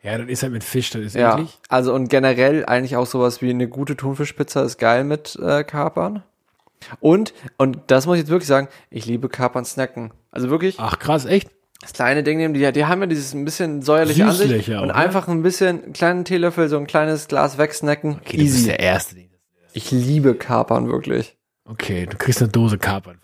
[0.03, 1.33] ja, das ist halt mit Fisch, das ist Ja.
[1.35, 1.59] eklig.
[1.69, 6.23] Also und generell eigentlich auch sowas wie eine gute Thunfischpizza ist geil mit äh, Kapern.
[6.99, 10.11] Und, und das muss ich jetzt wirklich sagen, ich liebe Kapern snacken.
[10.31, 11.49] Also wirklich Ach krass, echt?
[11.81, 14.49] das kleine Ding nehmen, die, die haben ja dieses ein bisschen säuerliche Ansicht.
[14.49, 14.95] Süßliche auch, und ne?
[14.95, 18.19] einfach ein bisschen, einen kleinen Teelöffel, so ein kleines Glas wegsnacken.
[18.21, 19.15] Okay, du bist der Erste.
[19.73, 21.37] Ich liebe Kapern wirklich.
[21.65, 23.19] Okay, du kriegst eine Dose Kapern.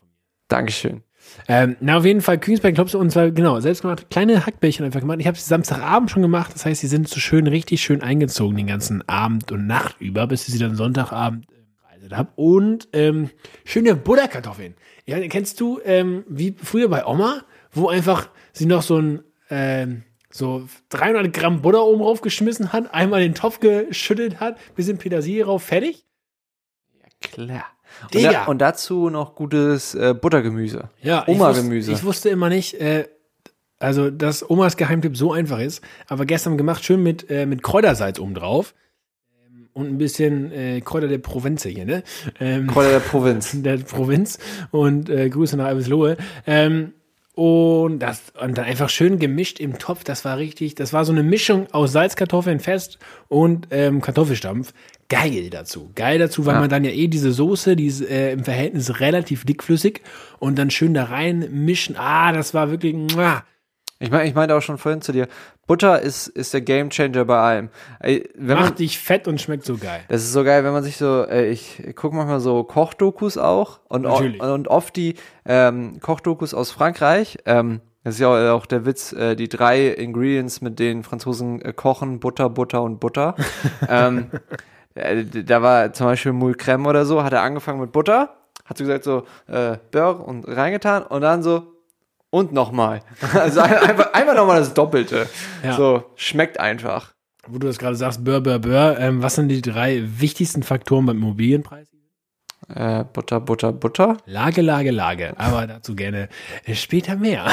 [0.48, 1.04] Dankeschön.
[1.48, 5.00] Ähm, na, auf jeden Fall Königsberg Klopse und zwar, genau, selbst gemacht, kleine Hackbällchen einfach
[5.00, 5.20] gemacht.
[5.20, 8.58] Ich habe sie Samstagabend schon gemacht, das heißt, sie sind so schön, richtig schön eingezogen
[8.58, 12.32] den ganzen Abend und Nacht über, bis ich sie dann Sonntagabend ähm, bereitet habe.
[12.36, 13.30] Und ähm,
[13.64, 14.74] schöne Butterkartoffeln.
[15.06, 20.04] Ja, kennst du, ähm, wie früher bei Oma, wo einfach sie noch so ein, ähm,
[20.32, 25.44] so 300 Gramm Butter oben drauf geschmissen hat, einmal den Topf geschüttelt hat, bisschen Petersilie
[25.44, 26.06] drauf, fertig?
[27.22, 27.66] Klar.
[28.04, 28.32] Und, Digga.
[28.32, 30.90] da, und dazu noch gutes äh, Buttergemüse.
[31.02, 31.92] Ja, ich Oma-Gemüse.
[31.92, 33.08] wusste- Ich wusste immer nicht, äh,
[33.80, 38.20] also dass Omas Geheimtipp so einfach ist, aber gestern gemacht, schön mit, äh, mit Kräutersalz
[38.20, 38.74] oben drauf.
[39.48, 42.04] Ähm, Und ein bisschen äh, Kräuter der Provinz hier, ne?
[42.40, 43.52] Ähm, Kräuter der Provinz.
[43.56, 44.38] der Provinz
[44.72, 46.18] und äh, Grüße nach Elbislohe.
[46.46, 46.94] Ähm,
[47.34, 50.04] und das und dann einfach schön gemischt im Topf.
[50.04, 54.74] Das war richtig, das war so eine Mischung aus Salzkartoffeln fest und ähm, Kartoffelstampf.
[55.12, 55.92] Geil dazu.
[55.94, 59.44] Geil dazu, weil man dann ja eh diese Soße, die ist äh, im Verhältnis relativ
[59.44, 60.02] dickflüssig
[60.40, 61.98] und dann schön da rein mischen.
[61.98, 62.96] Ah, das war wirklich.
[62.96, 63.44] Muah.
[64.00, 65.28] Ich meine, ich meinte auch schon vorhin zu dir,
[65.68, 67.70] Butter ist, ist der Gamechanger bei allem.
[68.02, 70.02] Wenn man, Macht dich fett und schmeckt so geil.
[70.08, 73.82] Das ist so geil, wenn man sich so, äh, ich gucke manchmal so Kochdokus auch
[73.90, 74.42] und, Natürlich.
[74.42, 77.38] und oft die ähm, Kochdokus aus Frankreich.
[77.46, 81.62] Ähm, das ist ja auch, auch der Witz, äh, die drei Ingredients, mit denen Franzosen
[81.62, 83.36] äh, kochen, Butter, Butter und Butter.
[83.90, 84.32] ähm,
[84.96, 88.78] äh, da war zum Beispiel Moule Crème oder so, hat er angefangen mit Butter, hat
[88.78, 91.68] so gesagt so äh, Beurre und reingetan und dann so
[92.30, 93.02] und nochmal.
[93.34, 95.28] Also ein- einfach, einfach nochmal das Doppelte.
[95.64, 95.74] Ja.
[95.74, 97.14] So, schmeckt einfach.
[97.48, 99.00] Wo du das gerade sagst, Bör, Bör, Bör.
[99.00, 101.88] Ähm, was sind die drei wichtigsten Faktoren beim Immobilienpreis?
[102.74, 104.18] Äh, Butter, Butter, Butter.
[104.28, 105.34] Lage, Lage, Lage.
[105.38, 106.30] Aber dazu gerne
[106.66, 107.46] äh, später mehr.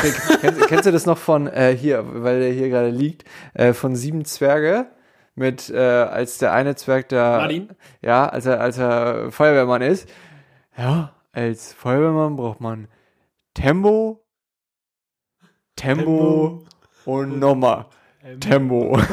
[0.43, 3.25] kennst, kennst du das noch von äh, hier, weil der hier gerade liegt,
[3.55, 4.87] äh, von sieben Zwerge
[5.39, 7.69] mit äh, als der eine Zwerg da Martin?
[8.03, 10.09] ja, als er als er Feuerwehrmann ist.
[10.77, 12.89] Ja, als Feuerwehrmann braucht man
[13.55, 14.25] Tempo,
[15.77, 16.65] Tempo,
[17.05, 17.87] und nochmal
[18.41, 18.99] Tempo.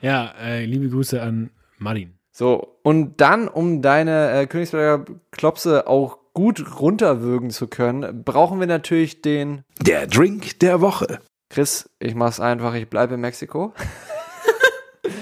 [0.00, 2.14] Ja, äh, liebe Grüße an Martin.
[2.32, 8.66] So, und dann, um deine äh, Königsberger Klopse auch gut runterwürgen zu können, brauchen wir
[8.66, 11.18] natürlich den Der Drink der Woche.
[11.50, 13.74] Chris, ich mach's einfach, ich bleibe in Mexiko.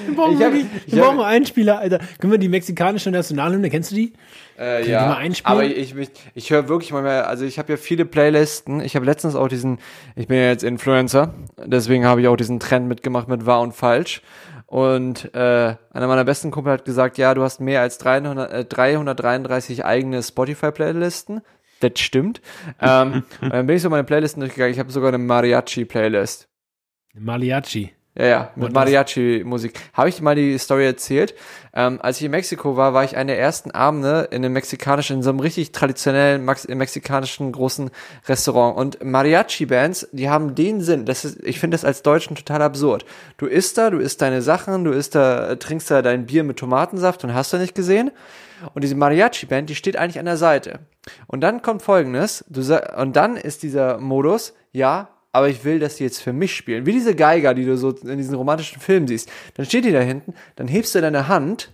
[0.14, 1.98] Wir brauchen, Ich hab- wirklich, ich wir hab- brauchen einen Spieler, Alter.
[2.18, 4.12] Können wir die mexikanische Nationalhymne, kennst du die?
[4.56, 5.52] Äh, die mal einspielen?
[5.58, 8.80] aber ich, ich, ich höre wirklich mal mehr, also ich habe ja viele Playlisten.
[8.80, 9.78] Ich habe letztens auch diesen,
[10.16, 13.72] ich bin ja jetzt Influencer, deswegen habe ich auch diesen Trend mitgemacht mit wahr und
[13.74, 14.22] falsch.
[14.66, 18.64] Und äh, einer meiner besten Kumpel hat gesagt, ja, du hast mehr als 300, äh,
[18.66, 21.40] 333 eigene Spotify-Playlisten.
[21.80, 22.42] Das stimmt.
[22.80, 24.72] ähm, und dann bin ich so meine Playlisten durchgegangen.
[24.74, 26.48] Ich habe sogar eine Mariachi-Playlist.
[27.14, 27.92] Mariachi.
[28.18, 29.78] Ja, ja, mit Mariachi-Musik.
[29.92, 31.36] Habe ich dir mal die Story erzählt?
[31.72, 35.18] Ähm, als ich in Mexiko war, war ich einer der ersten Abende in einem mexikanischen,
[35.18, 37.92] in so einem richtig traditionellen Max mexikanischen großen
[38.26, 38.76] Restaurant.
[38.76, 41.04] Und Mariachi-Bands, die haben den Sinn.
[41.04, 43.04] Das ist, ich finde das als Deutschen total absurd.
[43.36, 46.42] Du isst da, du isst deine Sachen, du isst da, äh, trinkst da dein Bier
[46.42, 48.10] mit Tomatensaft und hast du nicht gesehen.
[48.74, 50.80] Und diese Mariachi-Band, die steht eigentlich an der Seite.
[51.28, 52.62] Und dann kommt folgendes, du
[52.96, 56.86] und dann ist dieser Modus, ja, aber ich will, dass die jetzt für mich spielen.
[56.86, 59.30] Wie diese Geiger, die du so in diesen romantischen Filmen siehst.
[59.54, 61.72] Dann steht die da hinten, dann hebst du deine Hand,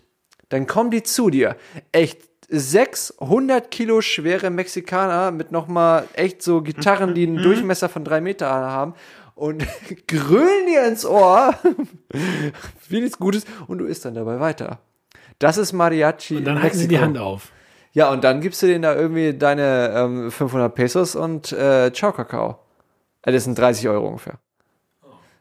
[0.48, 1.56] dann kommen die zu dir.
[1.92, 8.20] Echt 600 Kilo schwere Mexikaner mit nochmal echt so Gitarren, die einen Durchmesser von drei
[8.20, 8.94] Meter haben
[9.34, 9.66] und
[10.06, 11.54] grölen dir ins Ohr,
[12.88, 14.80] wie nichts Gutes, und du isst dann dabei weiter.
[15.38, 16.36] Das ist Mariachi.
[16.36, 16.98] Und dann halten sie die.
[16.98, 17.50] Hand auf.
[17.92, 22.12] Ja, und dann gibst du denen da irgendwie deine ähm, 500 Pesos und äh, Ciao
[22.12, 22.58] Kakao.
[23.24, 24.38] Äh, Das sind 30 Euro ungefähr.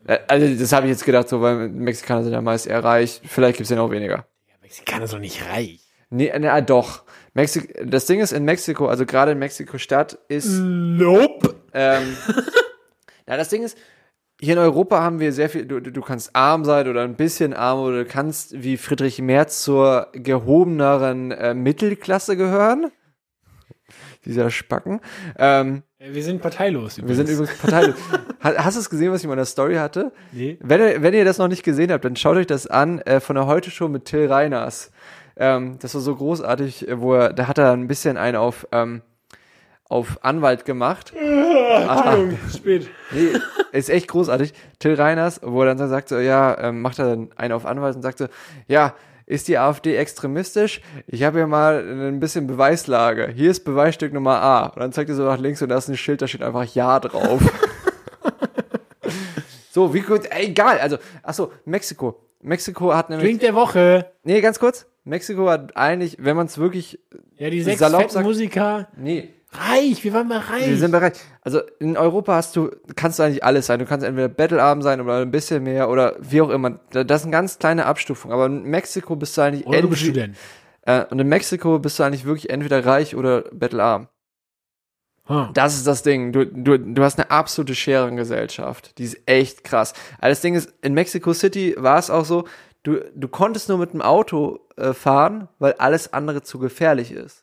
[0.07, 3.21] Äh, Also das habe ich jetzt gedacht, so, weil Mexikaner sind ja meist eher reich.
[3.25, 4.25] Vielleicht gibt's den auch weniger.
[4.61, 5.79] Mexikaner sind doch nicht reich.
[6.09, 7.03] Nee, na doch.
[7.33, 11.55] Mexik das Ding ist in Mexiko, also gerade in Mexiko-Stadt ist Nope.
[11.73, 12.15] ähm,
[13.25, 13.75] na, das Ding ist,
[14.39, 17.15] hier in Europa haben wir sehr viel, du, du du kannst arm sein oder ein
[17.15, 22.91] bisschen arm oder du kannst wie Friedrich Merz zur gehobeneren äh, Mittelklasse gehören.
[24.25, 24.99] Dieser Spacken.
[25.37, 26.97] Ähm, Äh, Wir sind parteilos.
[27.05, 27.95] wir sind übrigens parteilos.
[28.43, 30.11] Ha- Hast du es gesehen, was ich in meiner Story hatte?
[30.33, 30.57] Nee.
[30.61, 33.19] Wenn ihr, wenn ihr das noch nicht gesehen habt, dann schaut euch das an äh,
[33.21, 34.91] von der Heute-Show mit Till Reiners.
[35.37, 38.67] Ähm, das war so großartig, äh, wo er, da hat er ein bisschen einen auf,
[38.73, 39.01] ähm,
[39.87, 41.13] auf Anwalt gemacht.
[41.15, 42.89] Entschuldigung, spät.
[43.11, 43.29] Nee,
[43.71, 44.53] ist echt großartig.
[44.79, 47.95] Till Reiners, wo er dann sagt, so, ja, ähm, macht er dann einen auf Anwalt
[47.95, 48.27] und sagt so,
[48.67, 48.93] ja,
[49.25, 50.81] ist die AfD extremistisch?
[51.07, 53.31] Ich habe hier mal ein bisschen Beweislage.
[53.33, 54.65] Hier ist Beweisstück Nummer A.
[54.67, 56.65] Und dann zeigt er so nach links und da ist ein Schild, da steht einfach
[56.75, 57.41] Ja drauf.
[59.71, 60.79] so, wie gut, egal.
[60.79, 62.19] Also, achso, Mexiko.
[62.41, 64.11] Mexiko hat nämlich, Drink der Woche.
[64.23, 64.85] nee, ganz kurz.
[65.05, 66.99] Mexiko hat eigentlich, wenn man es wirklich,
[67.37, 68.87] Ja, die sechs Salopp sagt- Musiker.
[68.97, 70.67] nee, Reich, wir waren mal reich.
[70.67, 71.19] Wir sind bereit.
[71.41, 73.79] Also in Europa hast du, kannst du eigentlich alles sein.
[73.79, 76.79] Du kannst entweder Battlearm sein oder ein bisschen mehr oder wie auch immer.
[76.91, 78.33] Da- Das sind ganz kleine Abstufungen.
[78.33, 80.37] Aber in Mexiko bist du eigentlich Oder entweder- Student.
[80.81, 84.07] äh, und in Mexiko bist du eigentlich wirklich entweder reich oder Battlearm.
[85.29, 85.47] Huh.
[85.53, 86.33] Das ist das Ding.
[86.33, 88.97] Du, du, du hast eine absolute Scherengesellschaft.
[88.97, 89.93] Die ist echt krass.
[90.17, 92.45] Aber das Ding ist, in Mexico City war es auch so,
[92.83, 97.42] du, du konntest nur mit dem Auto äh, fahren, weil alles andere zu gefährlich ist.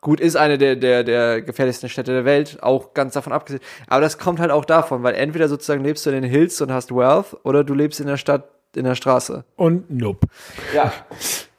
[0.00, 3.62] Gut, ist eine der, der, der gefährlichsten Städte der Welt, auch ganz davon abgesehen.
[3.86, 6.70] Aber das kommt halt auch davon, weil entweder sozusagen lebst du in den Hills und
[6.70, 8.44] hast Wealth oder du lebst in der Stadt,
[8.76, 9.44] in der Straße.
[9.56, 10.26] Und nope.
[10.74, 10.92] Ja.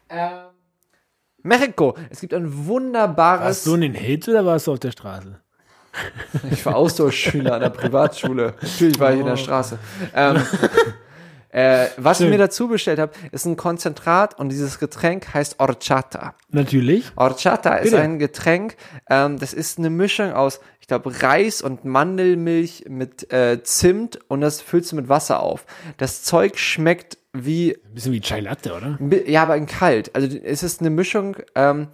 [0.09, 0.31] ähm,
[1.41, 1.95] Mexiko.
[2.09, 3.45] Es gibt ein wunderbares.
[3.45, 5.39] Warst du in den Hills oder warst du auf der Straße?
[6.51, 8.53] Ich war Austauschschüler an der Privatschule.
[8.61, 9.79] Natürlich war ich in der Straße.
[10.13, 10.41] Ähm,
[11.55, 16.35] äh, was ich mir dazu bestellt habe, ist ein Konzentrat und dieses Getränk heißt Horchata.
[16.49, 17.13] Natürlich.
[17.15, 18.01] Horchata ist Bitte.
[18.01, 18.75] ein Getränk,
[19.09, 24.41] ähm, das ist eine Mischung aus, ich glaube, Reis und Mandelmilch mit äh, Zimt und
[24.41, 25.65] das füllst du mit Wasser auf.
[25.95, 28.99] Das Zeug schmeckt wie Ein bisschen wie Chai Latte, oder?
[29.25, 30.13] Ja, aber in kalt.
[30.13, 31.87] Also es ist eine Mischung, ähm,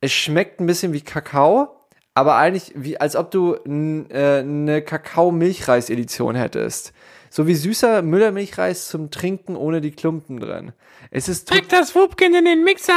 [0.00, 1.68] es schmeckt ein bisschen wie Kakao,
[2.14, 6.92] aber eigentlich wie, als ob du äh, eine Kakao-Milchreis-Edition hättest.
[7.30, 10.72] So wie süßer Müllermilchreis zum Trinken ohne die Klumpen drin.
[11.10, 12.92] Es ist, to- das Wupken in den Mixer!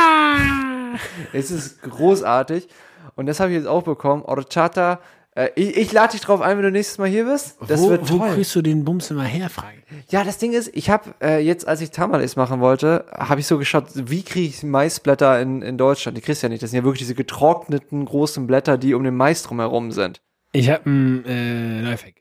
[1.33, 2.67] es ist großartig.
[3.15, 4.23] Und das habe ich jetzt auch bekommen.
[4.23, 4.99] Horchata.
[5.33, 7.57] Äh, ich ich lade dich drauf ein, wenn du nächstes Mal hier bist.
[7.67, 8.33] Das wo, wird wo toll.
[8.35, 9.77] kriegst du den Bums immer her, Frage?
[10.09, 13.47] Ja, das Ding ist, ich habe äh, jetzt, als ich Tamales machen wollte, habe ich
[13.47, 16.17] so geschaut, wie kriege ich Maisblätter in, in Deutschland?
[16.17, 16.61] Die kriegst du ja nicht.
[16.63, 20.21] Das sind ja wirklich diese getrockneten großen Blätter, die um den Mais drumherum sind.
[20.51, 22.15] Ich habe ein äh, Lifehack.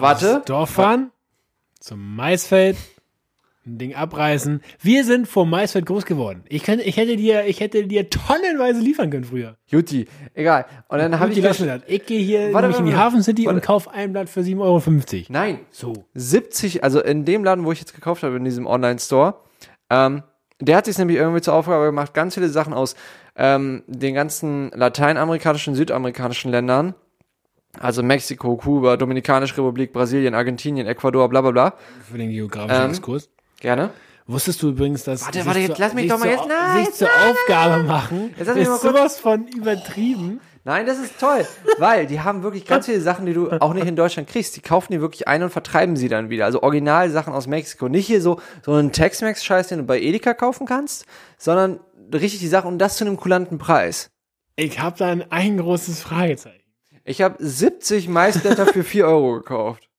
[0.00, 0.42] Warte.
[0.46, 1.10] Dorf fahren,
[1.80, 2.76] zum Maisfeld,
[3.68, 4.62] ein Ding abreißen.
[4.80, 6.42] Wir sind vom Maisfeld groß geworden.
[6.48, 9.56] Ich, könnte, ich, hätte dir, ich hätte dir tonnenweise liefern können früher.
[9.66, 10.66] Jutti, egal.
[10.88, 11.82] Und dann habe ich lass mir das.
[11.86, 13.56] Ich gehe hier Warte, nämlich in die warte, Hafen City warte.
[13.56, 15.26] und kaufe ein Blatt für 7,50 Euro.
[15.28, 16.04] Nein, So.
[16.14, 19.34] 70, also in dem Laden, wo ich jetzt gekauft habe, in diesem Online-Store,
[19.90, 20.22] ähm,
[20.60, 22.96] der hat sich nämlich irgendwie zur Aufgabe gemacht, ganz viele Sachen aus
[23.36, 26.94] ähm, den ganzen lateinamerikanischen, südamerikanischen Ländern,
[27.80, 31.74] also Mexiko, Kuba, Dominikanische Republik, Brasilien, Argentinien, Ecuador, bla bla bla.
[32.10, 33.28] Für den geografischen Ähm, Exkurs.
[33.60, 33.90] Gerne.
[34.26, 36.84] Wusstest du übrigens, dass Warte, sich warte, jetzt zur- lass mich doch mal jetzt- nein,
[36.84, 40.40] sich zur Aufgabe machen, Jetzt lass mich ist sowas von übertrieben.
[40.64, 41.46] Nein, das ist toll,
[41.78, 44.54] weil die haben wirklich ganz viele Sachen, die du auch nicht in Deutschland kriegst.
[44.54, 46.44] Die kaufen die wirklich ein und vertreiben sie dann wieder.
[46.44, 47.88] Also Originalsachen aus Mexiko.
[47.88, 51.06] Nicht hier so, so einen Tex-Mex-Scheiß, den du bei Edeka kaufen kannst,
[51.38, 51.80] sondern
[52.12, 54.10] richtig die Sachen und das zu einem kulanten Preis.
[54.56, 56.60] Ich habe dann ein großes Fragezeichen.
[57.08, 59.84] Ich habe 70 Maisblätter für 4 Euro gekauft.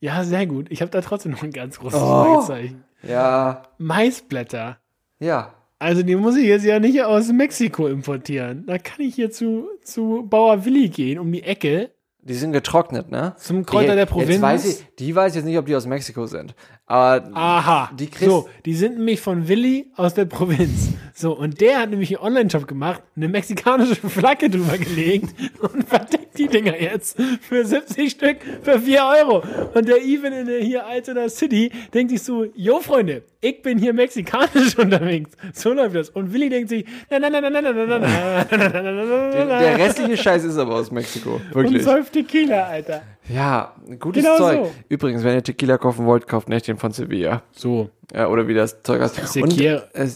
[0.00, 0.68] Ja, sehr gut.
[0.70, 2.06] Ich habe da trotzdem noch ein ganz großes Oh.
[2.06, 2.84] Fragezeichen.
[3.02, 4.78] Ja, Maisblätter.
[5.18, 5.54] ja.
[5.80, 8.64] Also die muss ich jetzt ja nicht aus Mexiko importieren.
[8.66, 13.10] Da kann ich hier zu, zu Bauer Willi gehen, um die Ecke, Die sind getrocknet,
[13.12, 13.34] ne?
[13.38, 14.40] zum Kräuter die, der Provinz.
[14.42, 16.54] Weiß ich, die weiß jetzt nicht, ob die aus Mexiko sind.
[16.90, 17.90] Aber Aha.
[17.98, 20.88] Die kriegst- so, die sind nämlich von Willi aus der Provinz.
[21.14, 26.38] So, und der hat nämlich einen Online-Shop gemacht, eine mexikanische Flagge drüber gelegt und verdeckt
[26.38, 29.42] die Dinger jetzt für 70 Stück für 4 Euro.
[29.74, 33.78] Und der Even in der hier Altona City denkt sich so, jo Freunde, ich bin
[33.78, 35.30] hier mexikanisch unterwegs.
[35.52, 36.08] So läuft das.
[36.10, 38.80] Und Willi denkt sich, na na na na na na na na na na na
[38.80, 41.34] na na der, na der restliche Scheiß ist aber aus Mexiko.
[41.34, 41.82] und Wirklich.
[41.82, 43.02] säuft Tequila, Alter.
[43.28, 44.56] Ja, gutes Genau Zeug.
[44.66, 44.74] so.
[44.88, 47.42] Übrigens, wenn ihr Tequila kaufen wollt, kauft nicht den von Sevilla.
[47.52, 47.90] So.
[48.12, 49.16] Ja, oder wie das Zeug heißt.
[49.28, 49.82] Sequeira.
[49.82, 50.10] Und, äh, äh,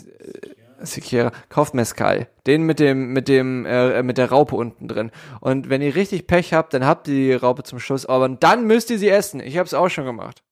[0.85, 1.31] Sequeira.
[1.49, 2.27] Kauft Mezcal.
[2.47, 5.11] Den mit dem, mit dem, äh, mit der Raupe unten drin.
[5.41, 8.67] Und wenn ihr richtig Pech habt, dann habt ihr die Raupe zum Schluss, aber dann
[8.67, 9.41] müsst ihr sie essen.
[9.41, 10.43] Ich hab's auch schon gemacht.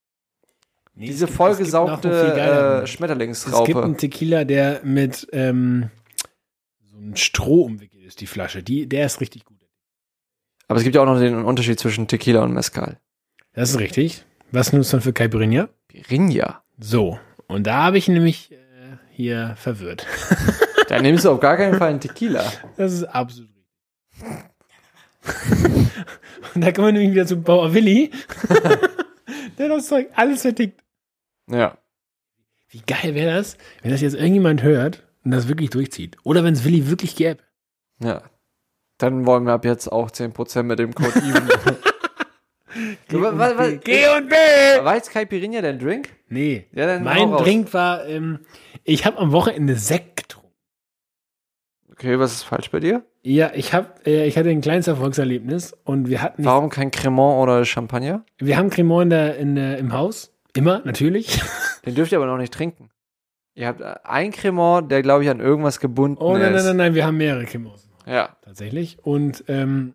[0.94, 3.82] Nee, Diese es gibt- vollgesaugte äh, Es gibt Schmetterlingsraupe.
[3.82, 5.88] einen Tequila, der mit ähm,
[6.84, 8.62] so einem Stroh umwickelt ist, die Flasche.
[8.62, 9.56] Die, der ist richtig gut.
[10.70, 13.00] Aber es gibt ja auch noch den Unterschied zwischen Tequila und Mezcal.
[13.54, 14.24] Das ist richtig.
[14.52, 15.68] Was nimmst du dann für Caipirinha?
[15.88, 16.62] Pirinha.
[16.78, 17.18] So.
[17.48, 18.56] Und da habe ich nämlich äh,
[19.10, 20.06] hier verwirrt.
[20.88, 22.42] Da nimmst du auf gar keinen Fall einen Tequila.
[22.76, 23.48] Das ist absolut
[24.16, 24.44] richtig.
[26.54, 28.10] Und da kommen wir nämlich wieder zum Bauer Willi.
[29.58, 30.82] der das Zeug alles vertickt.
[31.48, 31.78] Ja.
[32.70, 36.16] Wie geil wäre das, wenn das jetzt irgendjemand hört und das wirklich durchzieht?
[36.24, 37.38] Oder wenn es Willi wirklich gäbe?
[38.00, 38.24] Ja.
[39.00, 41.48] Dann wollen wir ab jetzt auch 10% mit dem Code even.
[43.08, 44.34] Du, wa- wa- wa- G und B!
[44.84, 46.08] War jetzt Caipirinha dein Drink?
[46.28, 46.66] Nee.
[46.72, 47.30] Ja, dann mein.
[47.32, 48.40] Drink war, ähm,
[48.84, 50.52] ich habe am Wochenende Sekt getrunken.
[51.92, 53.02] Okay, was ist falsch bei dir?
[53.22, 57.42] Ja, ich hab, äh, ich hatte ein kleines Erfolgserlebnis und wir hatten, Warum kein Cremant
[57.42, 58.24] oder Champagner?
[58.38, 60.32] wir haben Cremant in der, in der, im Haus.
[60.54, 61.40] Immer, natürlich.
[61.84, 62.90] Den dürft ihr aber noch nicht trinken.
[63.54, 66.64] Ihr habt äh, ein Cremant, der glaube ich an irgendwas gebunden Oh nein, ist.
[66.64, 67.89] nein, nein, nein, wir haben mehrere Cremants.
[68.06, 68.36] Ja.
[68.42, 68.98] Tatsächlich.
[69.02, 69.94] Und, ähm,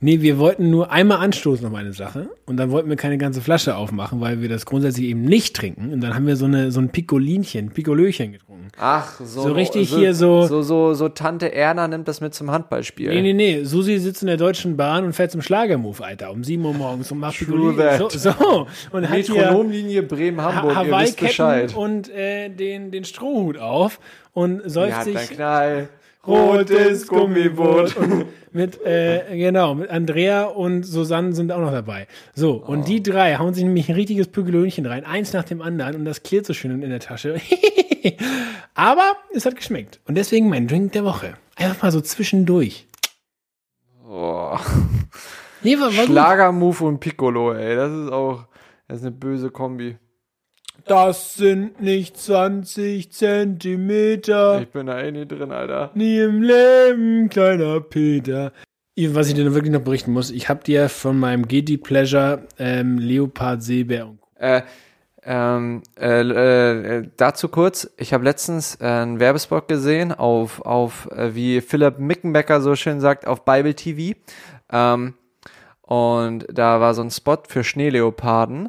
[0.00, 3.40] nee, wir wollten nur einmal anstoßen auf eine Sache und dann wollten wir keine ganze
[3.40, 5.92] Flasche aufmachen, weil wir das grundsätzlich eben nicht trinken.
[5.92, 8.68] Und dann haben wir so eine, so ein Piccolinchen, Piccolöchen getrunken.
[8.78, 9.42] Ach, so.
[9.42, 13.10] So richtig hier so- So, so, so Tante Erna nimmt das mit zum Handballspiel.
[13.10, 13.64] Nee, nee, nee.
[13.64, 17.12] Susi sitzt in der Deutschen Bahn und fährt zum Schlagermove, Alter, um 7 Uhr morgens
[17.12, 17.98] und macht True Piccolini.
[17.98, 18.66] So, so.
[18.92, 21.74] Und hat Metronomlinie Bremen-Hamburg, Ha ihr wisst Bescheid.
[21.76, 24.00] Und äh, den, den Strohhut auf
[24.32, 25.88] und säuft Ja, sich Knall.
[26.26, 27.96] Rotes Gummiboot.
[27.96, 32.06] Und mit, äh, genau, mit Andrea und Susanne sind auch noch dabei.
[32.34, 35.96] So, und die drei hauen sich nämlich ein richtiges Pügelönchen rein, eins nach dem anderen
[35.96, 37.40] und das klirrt so schön in der Tasche.
[38.74, 40.00] Aber es hat geschmeckt.
[40.06, 41.34] Und deswegen mein Drink der Woche.
[41.56, 42.86] Einfach mal so zwischendurch.
[44.08, 44.56] Oh.
[45.62, 45.76] Nee.
[45.76, 47.76] Schlagermove und Piccolo, ey.
[47.76, 48.46] Das ist auch,
[48.88, 49.96] das ist eine böse Kombi.
[50.86, 54.60] Das sind nicht 20 Zentimeter.
[54.62, 55.90] Ich bin da eh nie drin, Alter.
[55.94, 58.52] Nie im Leben, kleiner Peter.
[58.96, 62.98] Was ich dir wirklich noch berichten muss, ich habe dir von meinem Guilty Pleasure ähm,
[62.98, 64.62] Leopard, Seebär und Äh,
[65.24, 71.34] ähm, äh, äh, dazu kurz, ich habe letztens äh, einen Werbespot gesehen auf, auf äh,
[71.34, 74.18] wie Philipp Mickenbecker so schön sagt, auf Bible TV.
[74.70, 75.14] Ähm,
[75.82, 78.68] und da war so ein Spot für Schneeleoparden.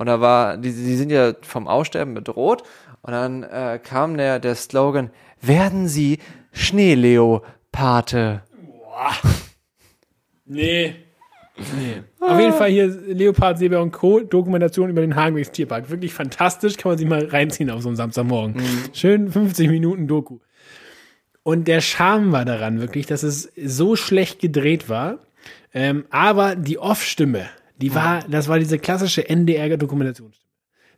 [0.00, 2.62] Und da war, die, die sind ja vom Aussterben bedroht.
[3.02, 5.10] Und dann äh, kam der, der Slogan,
[5.42, 6.20] werden Sie
[6.52, 8.42] Schneeleopate.
[10.46, 10.94] Nee.
[11.54, 12.02] Nee.
[12.18, 14.20] Auf jeden Fall hier Leopard, Seebär und Co.
[14.20, 15.90] Dokumentation über den Hagenwegs Tierpark.
[15.90, 16.78] Wirklich fantastisch.
[16.78, 18.54] Kann man sich mal reinziehen auf so einen Samstagmorgen.
[18.94, 20.38] Schön 50 Minuten Doku.
[21.42, 25.18] Und der Charme war daran wirklich, dass es so schlecht gedreht war.
[25.74, 27.50] Ähm, aber die Off-Stimme,
[27.80, 30.39] die war, das war diese klassische NDR-Dokumentationsstimme.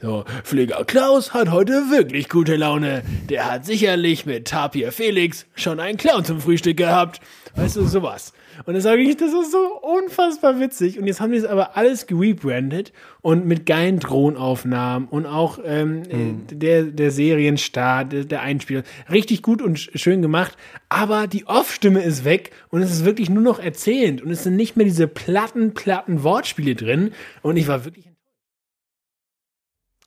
[0.02, 3.04] So, Pfleger Klaus hat heute wirklich gute Laune.
[3.30, 7.20] Der hat sicherlich mit Tapir Felix schon einen Clown zum Frühstück gehabt.
[7.54, 8.32] Weißt du, sowas.
[8.66, 10.98] Und das sage ich, das ist so unfassbar witzig.
[10.98, 16.02] Und jetzt haben die es aber alles gerebrandet und mit geilen Drohnenaufnahmen und auch ähm,
[16.08, 18.82] äh, der, der Serienstart, der, der Einspieler.
[19.08, 20.56] Richtig gut und sch- schön gemacht.
[20.88, 24.20] Aber die Off-Stimme ist weg und es ist wirklich nur noch erzählend.
[24.20, 27.12] Und es sind nicht mehr diese platten, platten Wortspiele drin.
[27.42, 28.06] Und ich war wirklich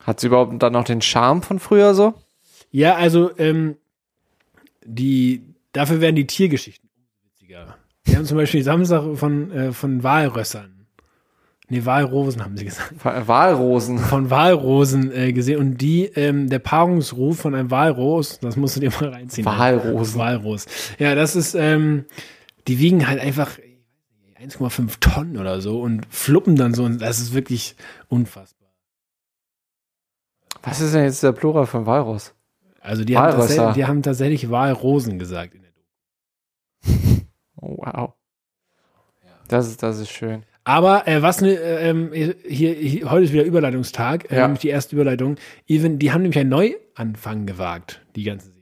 [0.06, 2.14] Hat sie überhaupt dann noch den Charme von früher so?
[2.72, 3.78] Ja, also ähm,
[4.86, 5.41] die
[5.74, 6.89] dafür werden die Tiergeschichten
[7.24, 7.76] witziger.
[8.03, 10.76] Wir haben zum Beispiel Samstag von, äh, von Walrössern.
[11.68, 12.93] Nee, Walrosen haben sie gesagt.
[13.03, 13.97] Walrosen.
[13.97, 15.60] Von Walrosen äh, gesehen.
[15.60, 19.45] Und die, ähm, der Paarungsruf von einem Walros, das musst du dir mal reinziehen.
[19.45, 20.20] Walrosen.
[20.20, 20.68] Walros.
[20.99, 22.06] Ja, das ist, ähm,
[22.68, 23.58] die wiegen halt einfach
[24.39, 26.84] 1,5 Tonnen oder so und fluppen dann so.
[26.84, 27.76] Und das ist wirklich
[28.10, 28.55] unfassbar.
[30.66, 32.34] Was ist denn jetzt der Plural von Walross?
[32.82, 35.55] Also die haben, tatsächlich, die haben tatsächlich Walrosen gesagt.
[35.55, 35.72] in der
[37.61, 38.13] Oh, wow.
[39.47, 40.43] Das ist, das ist schön.
[40.63, 44.41] Aber äh, was ne, äh, ähm, hier, hier heute ist wieder Überleitungstag, äh, Ja.
[44.43, 45.36] nämlich die erste Überleitung.
[45.68, 48.55] Even, die haben nämlich einen Neuanfang gewagt, die ganze Serie.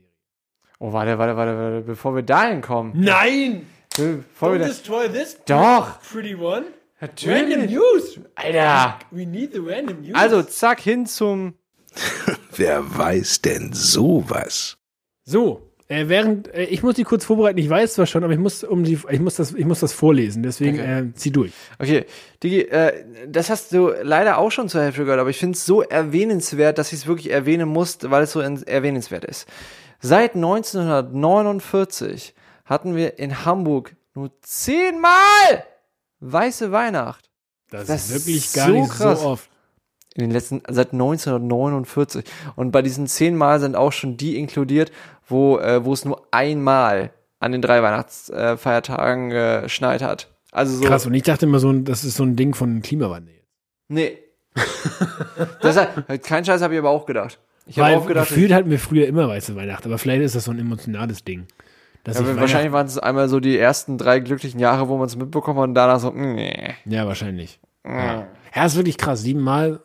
[0.78, 2.92] Oh, warte, warte, warte, warte, bevor wir dahin kommen.
[2.94, 3.66] Nein!
[3.96, 6.00] Bevor wir da, destroy this Doch.
[6.02, 6.66] pretty one.
[7.00, 7.70] Natürlich.
[7.70, 8.20] news.
[8.34, 8.98] Alter.
[9.10, 10.14] We need the random news.
[10.14, 11.54] Also, zack, hin zum.
[12.56, 14.76] Wer weiß denn sowas?
[15.26, 17.58] so, äh, während äh, ich muss die kurz vorbereiten.
[17.58, 19.92] Ich weiß zwar schon, aber ich muss um die, ich muss das, ich muss das
[19.92, 20.42] vorlesen.
[20.42, 21.00] Deswegen Okay.
[21.00, 21.52] äh, zieh durch.
[21.78, 22.06] Okay,
[22.42, 25.64] Digi, äh, das hast du leider auch schon zur Hälfte gehört, aber ich finde es
[25.66, 29.46] so erwähnenswert, dass ich es wirklich erwähnen muss, weil es so in- erwähnenswert ist.
[30.00, 32.34] Seit 1949
[32.64, 35.64] hatten wir in Hamburg nur zehnmal
[36.20, 37.30] weiße Weihnacht.
[37.70, 39.20] Das, Das ist wirklich ist gar so nicht krass.
[39.20, 39.50] so oft.
[40.14, 42.24] In den letzten, seit 1949.
[42.56, 44.92] Und bei diesen zehnmal sind auch schon die inkludiert,
[45.26, 47.10] wo, äh, wo es nur einmal
[47.40, 50.28] an den drei Weihnachtsfeiertagen äh, geschneit hat.
[50.52, 50.84] Also so.
[50.84, 51.04] Krass.
[51.06, 53.34] Und ich dachte immer so, das ist so ein Ding von Klimawandel.
[53.88, 54.18] Nee.
[55.60, 57.40] das hat, kein Scheiß habe ich aber auch gedacht.
[57.66, 60.44] Ich habe auch gedacht, gefühlt hatten wir früher immer weiße Weihnachten, aber vielleicht ist das
[60.44, 61.46] so ein emotionales Ding.
[62.06, 65.16] Ja, ich wahrscheinlich waren es einmal so die ersten drei glücklichen Jahre, wo man es
[65.16, 66.74] mitbekommen hat und danach so, nee.
[66.84, 67.58] Ja, wahrscheinlich.
[67.86, 68.26] Ja.
[68.54, 69.22] ja, ist wirklich krass.
[69.22, 69.80] Siebenmal,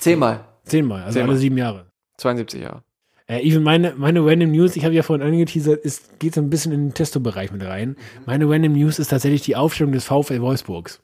[0.00, 0.44] Zehnmal.
[0.64, 1.30] zehnmal, also Zehnmal.
[1.30, 1.86] alle sieben Jahre.
[2.16, 2.82] 72 Jahre.
[3.30, 6.50] Äh, even meine, meine Random News, ich habe ja vorhin angeteasert, ist, geht so ein
[6.50, 7.96] bisschen in den Testo-Bereich mit rein.
[8.26, 11.00] Meine Random News ist tatsächlich die Aufstellung des VfL Wolfsburgs.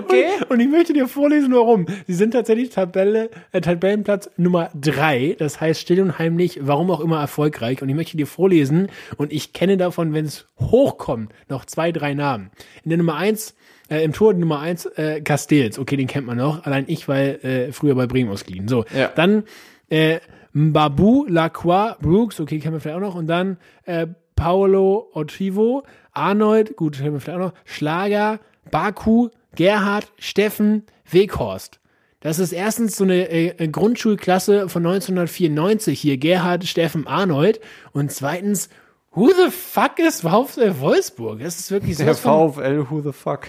[0.00, 0.26] Okay.
[0.42, 1.86] Und, und ich möchte dir vorlesen, warum.
[2.06, 5.34] Sie sind tatsächlich Tabelle, äh, Tabellenplatz Nummer drei.
[5.38, 7.82] Das heißt still und heimlich, warum auch immer erfolgreich.
[7.82, 12.14] Und ich möchte dir vorlesen, und ich kenne davon, wenn es hochkommt, noch zwei, drei
[12.14, 12.50] Namen.
[12.84, 13.54] In der Nummer eins,
[13.88, 15.78] äh, im Tor Nummer eins, äh, Castells.
[15.78, 16.64] Okay, den kennt man noch.
[16.64, 18.68] Allein ich, weil äh, früher bei Bremen ausgeliehen.
[18.68, 19.10] So, Ja.
[19.14, 19.44] dann
[19.90, 20.18] äh,
[20.52, 23.14] Mbabu, Lacroix, Brooks, okay, kennen wir vielleicht auch noch.
[23.14, 25.82] Und dann äh, Paolo Otivo,
[26.12, 27.54] Arnold, gut, kennen wir vielleicht auch noch.
[27.64, 31.80] Schlager, Baku, Gerhard, Steffen, Weghorst.
[32.20, 37.60] Das ist erstens so eine äh, Grundschulklasse von 1994 hier, Gerhard, Steffen, Arnold.
[37.92, 38.68] Und zweitens,
[39.14, 41.40] who the fuck ist VfL Wolfsburg?
[41.40, 42.04] Das ist wirklich so.
[42.04, 43.48] Der VfL, who the fuck?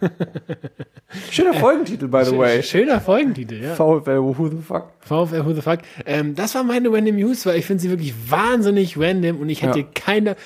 [1.30, 2.62] Schöner Folgentitel, by the way.
[2.62, 3.74] Schöner Folgentitel, ja.
[3.74, 4.92] VfL, who the fuck?
[5.00, 5.78] VfL Who the Fuck.
[6.04, 9.62] Ähm, das war meine Random News, weil ich finde sie wirklich wahnsinnig random und ich
[9.62, 9.86] hätte Ja.
[9.94, 10.36] keine,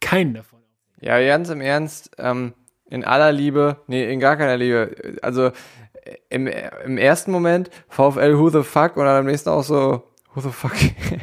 [0.00, 0.60] keinen davon.
[1.00, 2.52] Ja, ganz im Ernst, ähm,
[2.90, 4.94] in aller Liebe, nee, in gar keiner Liebe.
[5.22, 5.52] Also äh,
[6.28, 10.02] im, im ersten Moment VfL who the fuck und dann am nächsten auch so
[10.34, 10.72] who the fuck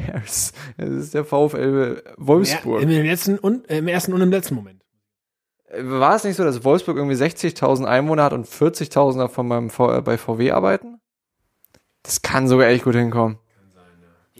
[0.06, 0.52] cares?
[0.76, 2.82] Es ist der VfL Ja, Wolfsburg.
[2.82, 4.82] im, letzten und, äh, Im ersten und im letzten Moment.
[5.78, 9.96] war es nicht so, dass Wolfsburg irgendwie 60.000 Einwohner hat und 40.000 davon beim v
[9.98, 11.00] äh, bei VW arbeiten?
[12.02, 13.38] Das kann sogar echt gut hinkommen.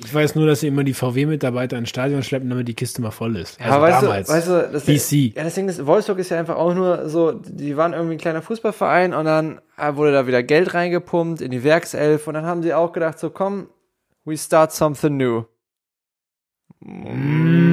[0.03, 3.11] Ich weiß nur, dass sie immer die VW-Mitarbeiter ins Stadion schleppen, damit die Kiste mal
[3.11, 3.61] voll ist.
[3.61, 4.27] Also Ja, weißt damals.
[4.29, 5.37] du, weißt du, das BC.
[5.37, 8.19] Ja, das Ding ist, Wolfsburg ist ja einfach auch nur so, die waren irgendwie ein
[8.19, 12.47] kleiner Fußballverein und dann äh, wurde da wieder Geld reingepumpt in die Werkself und dann
[12.47, 13.69] haben sie auch gedacht, so komm,
[14.25, 15.45] we start something new.
[16.85, 17.71] Mm.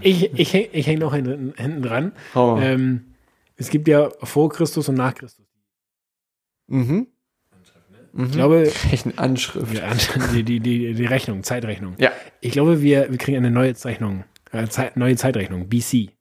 [0.00, 2.12] ich ich, ich, ich hänge noch hinten, hinten dran.
[2.34, 2.58] Oh.
[2.60, 3.14] Ähm,
[3.56, 5.46] es gibt ja vor Christus und nach Christus.
[6.66, 7.08] Mhm.
[8.16, 8.70] Ich glaube,
[9.16, 9.72] Anschrift.
[9.72, 9.82] wir,
[10.32, 11.96] die, die, die, die Rechnung, Zeitrechnung.
[11.98, 12.12] Ja.
[12.40, 16.13] Ich glaube, wir, wir kriegen eine neue Zeichnung, äh, Zeit, neue Zeitrechnung, BC.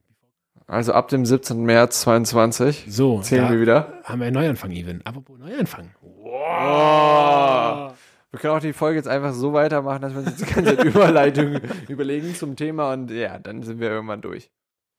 [0.74, 1.64] Also ab dem 17.
[1.64, 3.94] März 22 So, zählen wir wieder.
[4.04, 5.06] haben wir einen Neuanfang, Even.
[5.06, 5.92] Apropos Neuanfang.
[6.02, 7.92] Oh.
[8.32, 10.76] Wir können auch die Folge jetzt einfach so weitermachen, dass wir uns jetzt die ganze
[10.76, 14.50] Zeit Überleitung überlegen zum Thema und ja, dann sind wir irgendwann durch.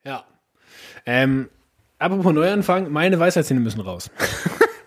[0.04, 0.22] Ja.
[1.06, 1.48] Ähm,
[1.98, 4.10] apropos Neuanfang, meine Weisheitszähne müssen raus.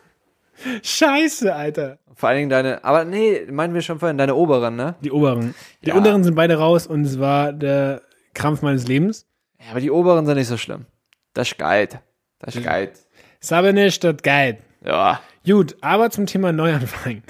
[0.84, 2.00] Scheiße, Alter.
[2.16, 4.96] Vor allen Dingen deine, aber nee, meinen wir schon vorhin, deine oberen, ne?
[5.02, 5.54] Die oberen.
[5.84, 5.96] Die Ja.
[5.96, 8.02] unteren sind beide raus und es war der
[8.34, 9.26] Krampf meines Lebens.
[9.60, 10.86] Ja, aber die oberen sind nicht so schlimm.
[11.34, 11.89] Das ist geil.
[12.39, 12.91] Das ist geil.
[13.39, 14.60] Ist aber nicht das geil.
[14.84, 15.22] Ja.
[15.45, 17.24] Gut, aber zum Thema Neuanfang.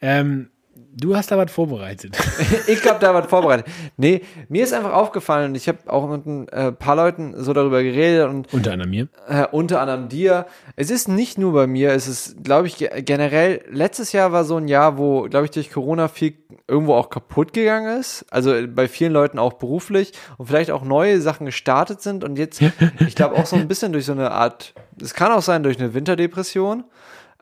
[0.00, 0.50] Ähm,
[0.96, 2.16] du hast da was vorbereitet.
[2.66, 3.66] Ich glaube, da was vorbereitet.
[3.96, 7.52] Nee, mir ist einfach aufgefallen und ich habe auch mit ein äh, paar Leuten so
[7.52, 9.08] darüber geredet und Unter anderem mir.
[9.28, 10.46] äh, unter anderem dir.
[10.76, 14.44] Es ist nicht nur bei mir, es ist, glaube ich, ge- generell, letztes Jahr war
[14.44, 16.34] so ein Jahr, wo, glaube ich, durch Corona viel
[16.68, 18.24] irgendwo auch kaputt gegangen ist.
[18.30, 22.38] Also äh, bei vielen Leuten auch beruflich und vielleicht auch neue Sachen gestartet sind und
[22.38, 22.60] jetzt,
[23.06, 25.78] ich glaube, auch so ein bisschen durch so eine Art, es kann auch sein durch
[25.78, 26.84] eine Winterdepression.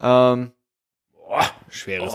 [0.01, 0.53] Ähm,
[1.69, 2.15] Schweres.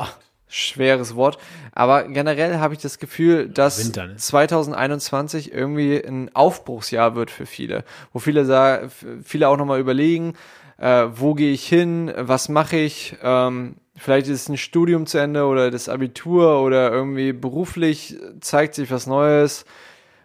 [0.54, 1.38] Schweres Wort.
[1.74, 4.16] Aber generell habe ich das Gefühl, dass Winter, ne?
[4.16, 7.84] 2021 irgendwie ein Aufbruchsjahr wird für viele.
[8.12, 8.92] Wo viele sagen,
[9.24, 10.36] viele auch nochmal überlegen,
[10.78, 15.46] äh, wo gehe ich hin, was mache ich, ähm, vielleicht ist ein Studium zu Ende
[15.46, 19.66] oder das Abitur oder irgendwie beruflich zeigt sich was Neues.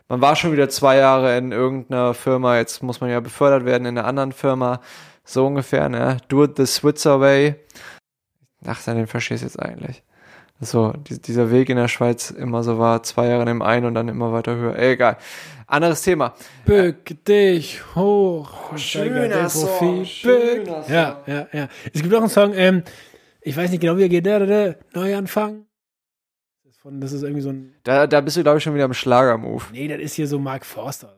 [0.09, 3.87] Man war schon wieder zwei Jahre in irgendeiner Firma, jetzt muss man ja befördert werden
[3.87, 4.81] in einer anderen Firma.
[5.25, 6.17] So ungefähr, ne?
[6.29, 7.57] Do it the Switzer way.
[8.67, 10.03] Ach, den verstehst du jetzt eigentlich.
[10.61, 13.87] So, die, dieser Weg in der Schweiz immer so war, zwei Jahre in dem einen
[13.87, 14.77] und dann immer weiter höher.
[14.77, 15.17] Egal.
[15.69, 16.35] Anderes Thema.
[16.65, 18.71] Bück dich hoch.
[18.73, 20.89] und schöner Song, schöner Bück.
[20.89, 21.69] Ja, ja, ja.
[21.93, 22.83] Es gibt auch einen Song, ähm,
[23.41, 24.27] ich weiß nicht genau, wie er geht.
[24.27, 25.65] Da, da, da, Neuanfang.
[26.91, 27.75] Das ist, irgendwie so ein.
[27.85, 29.65] Da, da bist du, glaube ich, schon wieder im Schlager-Move.
[29.73, 31.17] Nee, das ist hier so Mark Forster.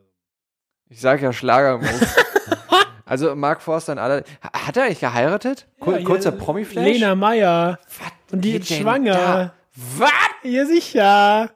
[0.89, 2.07] Ich sag ja Schlager-Move.
[3.05, 4.25] also, Mark Forster und alle.
[4.43, 5.67] Ha- Hat er eigentlich geheiratet?
[5.79, 6.85] Kur Ja, kurzer Promi-Flash?
[6.85, 7.79] Lena Meyer.
[7.85, 9.53] Was Und die ist schwanger.
[9.97, 10.11] Was?
[10.43, 11.51] Ja, sicher.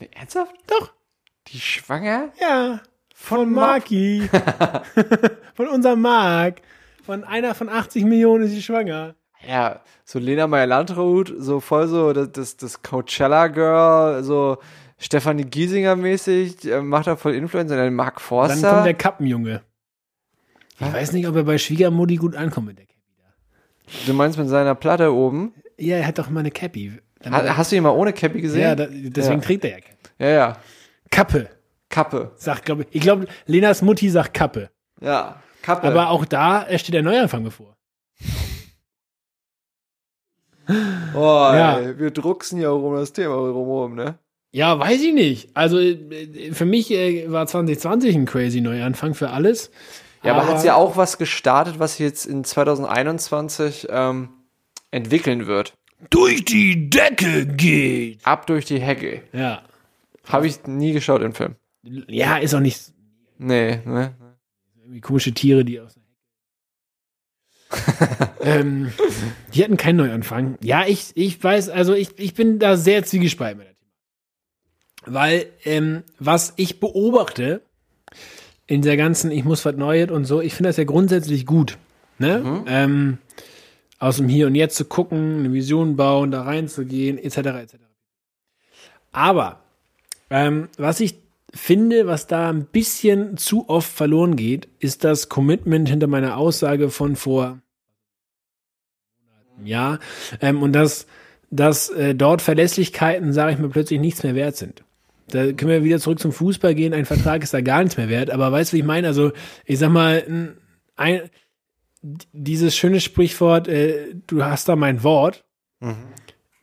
[0.00, 0.54] Nee, ernsthaft?
[0.66, 0.92] Doch.
[1.48, 2.28] Die schwanger?
[2.40, 2.80] Ja.
[3.14, 3.68] Von, Von Mark?
[3.90, 4.28] Marki.
[5.54, 6.60] von unserem Mark.
[7.04, 9.14] Von einer von 80 Millionen ist sie schwanger.
[9.46, 14.58] Ja, so Lena Meyer-Landrut, so voll so das, das, das Coachella-Girl, so
[14.98, 18.70] Stefanie Giesinger-mäßig, äh, macht er voll Influencer, dann Mark Dann Forster.
[18.70, 19.62] kommt der Kappenjunge.
[20.76, 20.92] Ich Was?
[20.92, 24.06] weiß nicht, ob er bei Schwiegermutti gut ankommt mit der Cappy.
[24.06, 25.54] du meinst mit seiner Platte oben?
[25.84, 26.92] Ja, er hat doch mal eine Cappy.
[27.24, 28.62] Ha, hast du ihn mal ohne Cappy gesehen?
[28.62, 29.46] ja, da, deswegen Ja.
[29.46, 30.08] trägt er ja Cappy.
[30.18, 30.56] ja, ja.
[31.10, 31.48] Kappe.
[31.88, 32.32] Kappe.
[32.36, 32.88] Sagt, glaube ich.
[32.92, 34.70] Ich glaube, Lenas Mutti sagt Kappe.
[35.00, 35.86] Ja, Kappe.
[35.86, 37.76] Aber auch da steht der Neuanfang bevor.
[41.14, 41.78] oh, Ja.
[41.78, 44.18] ey, wir drucksen ja auch um das Thema rumherum, ne?
[44.52, 45.50] Ja, weiß ich nicht.
[45.56, 49.70] Also äh, für mich äh, war 2020 ein crazy Neuanfang für alles.
[50.22, 54.28] Ja, aber, hat's ja auch was gestartet, was jetzt in 2021 ähm,
[54.92, 55.74] entwickeln wird.
[56.10, 58.24] durch die Decke geht.
[58.24, 59.22] Ab durch die Hecke.
[59.32, 59.62] Ja.
[60.28, 61.56] Habe ich nie geschaut im Film.
[62.06, 62.92] Ja, ist auch nicht
[63.38, 64.14] Nee, ne?
[64.80, 66.08] irgendwie komische Tiere, die aus der Hecke.
[68.40, 68.92] ähm,
[69.54, 70.58] die hatten keinen Neuanfang.
[70.62, 75.18] Ja, ich, ich weiß, also ich, ich bin da sehr zwiegespalten mit der Thema.
[75.18, 77.62] Weil, ähm, was ich beobachte
[78.66, 81.78] in der ganzen Ich muss was Neues und so, ich finde das ja grundsätzlich gut.
[82.18, 82.62] Ne?
[82.68, 83.18] Ähm,
[84.02, 87.36] aus dem Hier und Jetzt zu gucken, eine Vision bauen, da reinzugehen, etc.
[87.36, 87.74] etc.
[89.12, 89.60] Aber
[90.28, 91.18] ähm, was ich
[91.54, 96.90] finde, was da ein bisschen zu oft verloren geht, ist das Commitment hinter meiner Aussage
[96.90, 97.60] von vor
[99.56, 100.00] einem Jahr
[100.40, 101.06] ähm, und dass,
[101.52, 104.82] dass äh, dort Verlässlichkeiten, sage ich mal, plötzlich nichts mehr wert sind.
[105.28, 106.92] Da können wir wieder zurück zum Fußball gehen.
[106.92, 108.30] Ein Vertrag ist da gar nichts mehr wert.
[108.30, 109.06] Aber weißt du, wie ich meine?
[109.06, 109.30] Also,
[109.64, 110.56] ich sag mal,
[110.96, 111.30] ein,
[112.02, 115.44] dieses schöne Sprichwort, äh, du hast da mein Wort,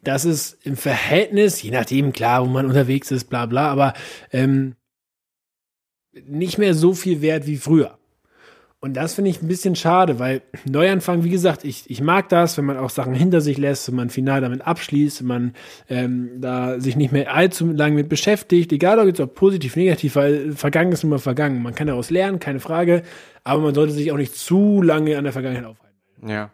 [0.01, 3.93] das ist im Verhältnis, je nachdem, klar, wo man unterwegs ist, bla bla, aber
[4.31, 4.75] ähm,
[6.11, 7.98] nicht mehr so viel wert wie früher.
[8.81, 12.57] Und das finde ich ein bisschen schade, weil Neuanfang, wie gesagt, ich, ich mag das,
[12.57, 15.53] wenn man auch Sachen hinter sich lässt, wenn man final damit abschließt, wenn man
[15.89, 20.15] ähm, da sich nicht mehr allzu lange mit beschäftigt, egal ob jetzt auch positiv, negativ,
[20.15, 21.61] weil vergangen ist immer vergangen.
[21.61, 23.03] Man kann daraus lernen, keine Frage,
[23.43, 25.89] aber man sollte sich auch nicht zu lange an der Vergangenheit aufhalten.
[26.25, 26.51] Ja.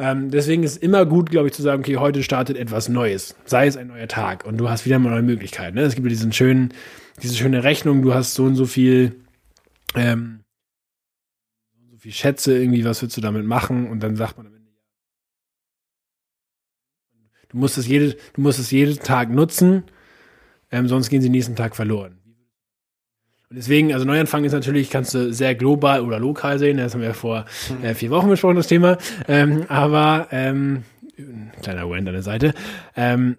[0.00, 3.36] Ähm, deswegen ist es immer gut, glaube ich, zu sagen, okay, heute startet etwas Neues.
[3.44, 5.76] Sei es ein neuer Tag und du hast wieder mal neue Möglichkeiten.
[5.76, 5.82] Ne?
[5.82, 6.74] Es gibt ja diesen schönen,
[7.22, 9.14] diese schöne Rechnung, du hast so und so viel,
[9.94, 10.39] ähm,
[12.00, 13.88] viel Schätze irgendwie, was willst du damit machen?
[13.88, 14.70] Und dann sagt man am Ende,
[17.50, 19.84] du musst es jede, du musst es jeden Tag nutzen,
[20.70, 22.18] ähm, sonst gehen sie nächsten Tag verloren.
[23.50, 26.76] Und deswegen, also Neuanfang ist natürlich, kannst du sehr global oder lokal sehen.
[26.76, 27.44] Das haben wir vor
[27.82, 28.96] äh, vier Wochen besprochen, das Thema.
[29.26, 30.84] Ähm, aber, ähm,
[31.60, 32.54] kleiner Rant an der Seite.
[32.96, 33.36] Ähm,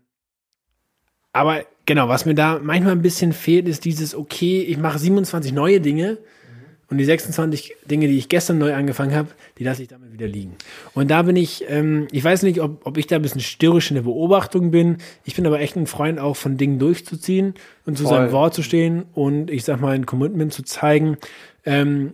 [1.31, 5.53] aber genau, was mir da manchmal ein bisschen fehlt, ist dieses, okay, ich mache 27
[5.53, 6.17] neue Dinge
[6.91, 10.27] und die 26 Dinge, die ich gestern neu angefangen habe, die lasse ich damit wieder
[10.27, 10.57] liegen.
[10.93, 13.89] Und da bin ich, ähm, ich weiß nicht, ob, ob ich da ein bisschen störrisch
[13.89, 14.97] in der Beobachtung bin.
[15.23, 17.53] Ich bin aber echt ein Freund auch von Dingen durchzuziehen
[17.85, 18.17] und zu Voll.
[18.17, 21.15] seinem Wort zu stehen und ich sag mal ein Commitment zu zeigen.
[21.65, 22.11] Ähm,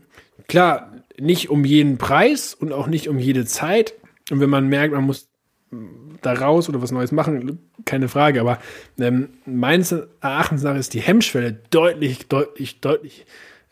[0.47, 3.95] klar, nicht um jeden Preis und auch nicht um jede Zeit.
[4.30, 5.28] Und wenn man merkt, man muss
[6.21, 8.41] da raus oder was Neues machen, keine Frage.
[8.41, 8.59] Aber
[8.99, 13.25] ähm, meines Erachtens nach ist die Hemmschwelle deutlich, deutlich, deutlich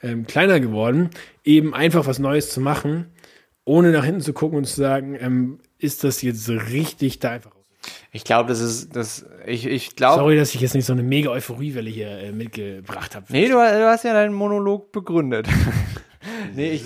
[0.06, 1.10] ähm, kleiner geworden,
[1.44, 3.08] eben einfach was Neues zu machen,
[3.66, 7.52] ohne nach hinten zu gucken und zu sagen, ähm, ist das jetzt richtig da einfach.
[8.12, 10.22] Ich glaube, das ist, das, ich, ich glaube.
[10.22, 13.26] Sorry, dass ich jetzt nicht so eine mega Euphoriewelle hier äh, mitgebracht habe.
[13.30, 15.48] Nee, du, du hast ja deinen Monolog begründet.
[16.56, 16.84] nee, ich,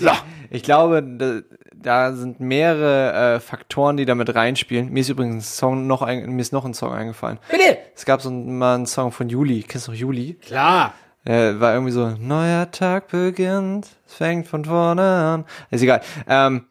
[0.50, 1.40] ich glaube, da,
[1.74, 4.90] da sind mehrere äh, Faktoren, die damit reinspielen.
[4.90, 7.38] Mir ist übrigens ein Song noch ein, mir ist noch ein Song eingefallen.
[7.50, 7.78] Bitte!
[7.94, 9.62] Es gab so mal einen Song von Juli.
[9.62, 10.34] Kennst du noch Juli?
[10.34, 10.94] Klar.
[11.24, 15.44] Äh, war irgendwie so, neuer Tag beginnt, es fängt von vorne an.
[15.70, 16.00] Ist egal.
[16.26, 16.66] Ähm,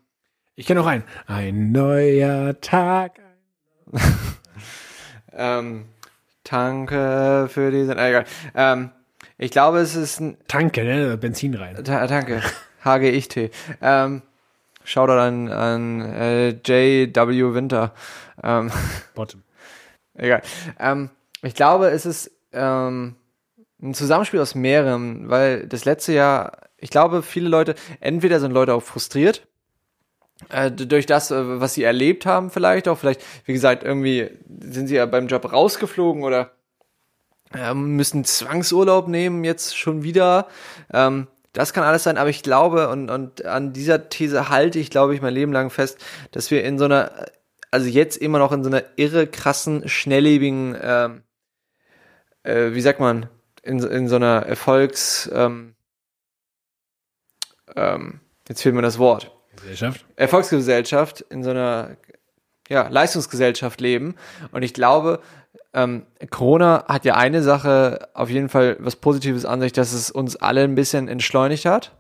[0.56, 1.04] Ich kenne noch einen.
[1.28, 3.20] Ein neuer Tag.
[5.34, 5.86] ähm,
[6.44, 8.26] Danke für diesen, äh, egal.
[8.56, 8.90] Ähm,
[9.38, 11.16] ich glaube, es ist ein, Tanke, ne?
[11.18, 11.82] Benzin rein.
[11.84, 12.42] Ta danke,
[12.84, 13.52] HGIT.
[13.82, 14.24] Ähm,
[14.84, 17.54] Shoutout an, an äh, J.W.
[17.54, 17.94] Winter.
[18.42, 18.72] Ähm,
[19.14, 19.44] Bottom.
[20.16, 20.42] Egal.
[20.80, 21.12] Ähm,
[21.44, 23.16] ich glaube, es ist ähm,
[23.82, 28.74] ein Zusammenspiel aus mehreren, weil das letzte Jahr, ich glaube, viele Leute, entweder sind Leute
[28.74, 29.48] auch frustriert,
[30.50, 34.88] äh, durch das, äh, was sie erlebt haben, vielleicht auch, vielleicht, wie gesagt, irgendwie sind
[34.88, 36.52] sie ja beim Job rausgeflogen oder
[37.54, 40.48] ähm, müssen Zwangsurlaub nehmen jetzt schon wieder.
[40.94, 44.92] Ähm, das kann alles sein, aber ich glaube, und, und an dieser These halte ich,
[44.92, 45.98] glaube ich, mein Leben lang fest,
[46.32, 47.26] dass wir in so einer,
[47.72, 51.24] also jetzt immer noch in so einer irre krassen, schnelllebigen, ähm,
[52.44, 53.28] äh, wie sagt man,
[53.70, 55.76] in, in so einer Erfolgs, ähm,
[57.76, 59.32] ähm, jetzt fehlt mir das Wort.
[59.56, 60.06] Gesellschaft.
[60.16, 61.98] Erfolgsgesellschaft, in so einer
[62.68, 64.16] ja, Leistungsgesellschaft leben.
[64.52, 65.22] Und ich glaube,
[65.74, 70.10] ähm, Corona hat ja eine Sache auf jeden Fall was Positives an sich, dass es
[70.10, 71.96] uns alle ein bisschen entschleunigt hat.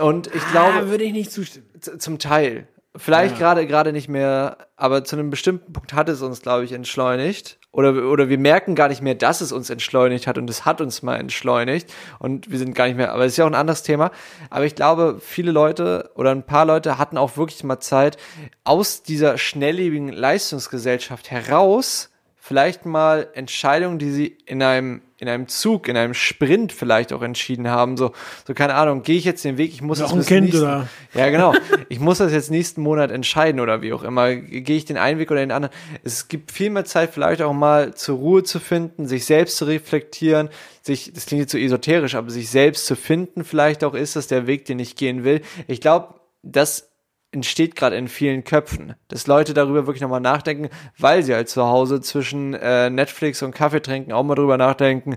[0.00, 1.66] Und ich glaube, ah, würde ich nicht zustimmen.
[1.80, 2.66] Zum Teil.
[2.96, 3.38] Vielleicht Ja.
[3.38, 7.58] gerade gerade nicht mehr, aber zu einem bestimmten Punkt hat es uns, glaube ich, entschleunigt.
[7.72, 10.80] Oder, oder wir merken gar nicht mehr, dass es uns entschleunigt hat und es hat
[10.80, 13.54] uns mal entschleunigt und wir sind gar nicht mehr, aber es ist ja auch ein
[13.54, 14.10] anderes Thema.
[14.50, 18.16] Aber ich glaube, viele Leute oder ein paar Leute hatten auch wirklich mal Zeit,
[18.64, 22.09] aus dieser schnelllebigen Leistungsgesellschaft heraus
[22.50, 27.22] vielleicht mal Entscheidungen, die sie in einem in einem Zug, in einem Sprint vielleicht auch
[27.22, 28.10] entschieden haben, so
[28.44, 30.88] so keine Ahnung, gehe ich jetzt den Weg, ich muss das bis nächsten- oder?
[31.14, 31.54] ja, genau.
[31.88, 34.34] Ich muss das jetzt nächsten Monat entscheiden oder wie auch immer.
[34.34, 35.72] Gehe ich den einen Weg oder den anderen?
[36.02, 39.66] Es gibt viel mehr Zeit, vielleicht auch mal zur Ruhe zu finden, sich selbst zu
[39.66, 40.48] reflektieren,
[40.82, 44.26] sich, das klingt jetzt so esoterisch, aber sich selbst zu finden, vielleicht auch ist das
[44.26, 45.40] der Weg, den ich gehen will.
[45.68, 46.89] Ich glaube, das
[47.32, 50.68] entsteht gerade in vielen Köpfen, dass Leute darüber wirklich nochmal nachdenken,
[50.98, 55.16] weil sie halt zu Hause zwischen äh, Netflix und Kaffee trinken auch mal drüber nachdenken,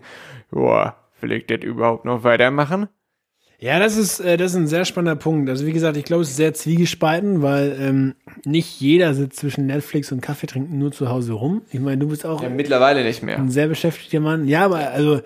[0.51, 2.87] joa, will ich das überhaupt noch weitermachen?
[3.59, 5.49] Ja, das ist, äh, das ist ein sehr spannender Punkt.
[5.49, 9.65] Also wie gesagt, ich glaube, es ist sehr zwiegespalten, weil ähm, nicht jeder sitzt zwischen
[9.67, 11.61] Netflix und Kaffee trinken nur zu Hause rum.
[11.71, 13.37] Ich meine, du bist auch Ja, mittlerweile nicht mehr.
[13.37, 14.47] ein sehr beschäftigter Mann.
[14.49, 15.21] Ja, aber also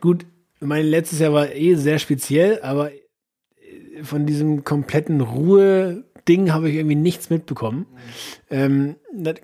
[0.00, 0.24] gut,
[0.60, 5.20] mein letztes Jahr war eh sehr speziell, aber äh, von diesem kompletten
[6.24, 7.86] Ruhe-Ding habe ich irgendwie nichts mitbekommen.
[8.50, 8.96] Ähm,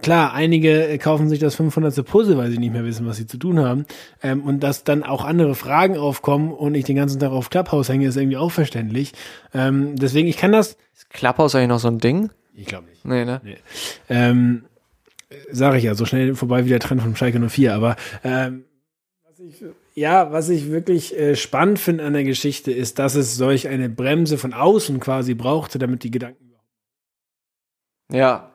[0.02, 2.04] klar, einige äh, kaufen sich das 500.
[2.04, 3.86] Puzzle, weil sie nicht mehr wissen, was sie zu tun haben.
[4.22, 7.88] Ähm, und dass dann auch andere Fragen aufkommen und ich den ganzen Tag auf Clubhouse
[7.88, 9.12] hänge, ist irgendwie auch verständlich.
[9.54, 10.76] Ähm, deswegen, ich kann das.
[10.94, 12.30] Ist Clubhouse eigentlich noch so ein Ding?
[12.54, 13.04] Ich glaube nicht.
[13.04, 13.40] Nee, ne?
[14.08, 14.64] Ähm,
[15.50, 17.74] sage ich ja, so schnell vorbei wie der Trend von Schalke 04.
[17.74, 18.64] Aber ähm,
[19.28, 19.64] was ich,
[19.94, 23.88] ja, was ich wirklich äh, spannend finde an der Geschichte, ist, dass es solch eine
[23.88, 26.49] Bremse von außen quasi brauchte, damit die Gedanken.
[28.12, 28.50] Ja.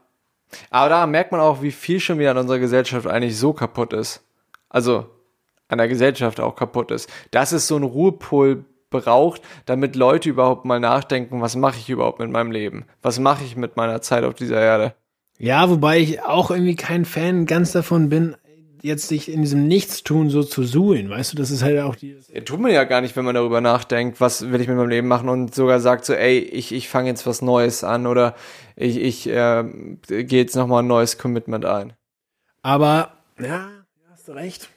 [0.70, 3.94] Aber da merkt man auch, wie viel schon wieder an unserer Gesellschaft eigentlich so kaputt
[3.94, 4.24] ist.
[4.70, 5.08] Also
[5.68, 7.10] an der Gesellschaft auch kaputt ist.
[7.32, 12.20] Dass es so einen Ruhepol braucht, damit Leute überhaupt mal nachdenken, was mache ich überhaupt
[12.20, 12.86] mit meinem Leben?
[13.02, 14.94] Was mache ich mit meiner Zeit auf dieser Erde?
[15.38, 18.36] Ja, wobei ich auch irgendwie kein Fan ganz davon bin,
[18.86, 22.16] jetzt sich in diesem Nichtstun so zu suhlen, weißt du, das ist halt auch die.
[22.32, 24.90] Ja, tut man ja gar nicht, wenn man darüber nachdenkt, was will ich mit meinem
[24.90, 28.36] Leben machen und sogar sagt so, ey, ich, ich fange jetzt was Neues an oder
[28.76, 29.64] ich, ich äh,
[30.08, 31.94] gehe jetzt nochmal ein neues Commitment ein.
[32.62, 33.70] Aber, ja,
[34.12, 34.70] hast du recht.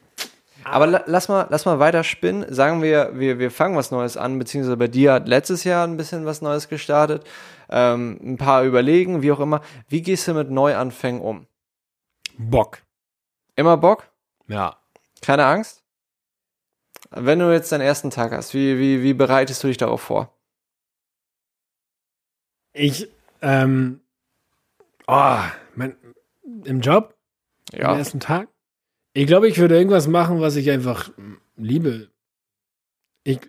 [0.65, 2.47] Aber la lass mal, lass mal weiter spinnen.
[2.53, 5.97] Sagen wir, wir, wir fangen was Neues an, beziehungsweise bei dir hat letztes Jahr ein
[5.97, 7.25] bisschen was Neues gestartet.
[7.71, 9.61] Ähm, ein paar überlegen, wie auch immer.
[9.89, 11.47] Wie gehst du mit Neuanfängen um?
[12.39, 12.79] Bock.
[13.59, 14.09] Immer Bock?
[14.47, 14.79] Ja.
[15.21, 15.83] Keine Angst?
[17.11, 20.33] Wenn du jetzt deinen ersten Tag hast, wie, wie, wie bereitest du dich darauf vor?
[22.73, 23.09] Ich,
[23.43, 24.01] ähm,
[25.09, 25.39] oh,
[25.75, 25.97] mein,
[26.67, 27.17] im Job?
[27.73, 27.89] Ja.
[27.89, 28.49] Am ersten Tag?
[29.13, 31.11] Ich glaube, ich würde irgendwas machen, was ich einfach
[31.57, 32.13] liebe.
[33.25, 33.41] Ich,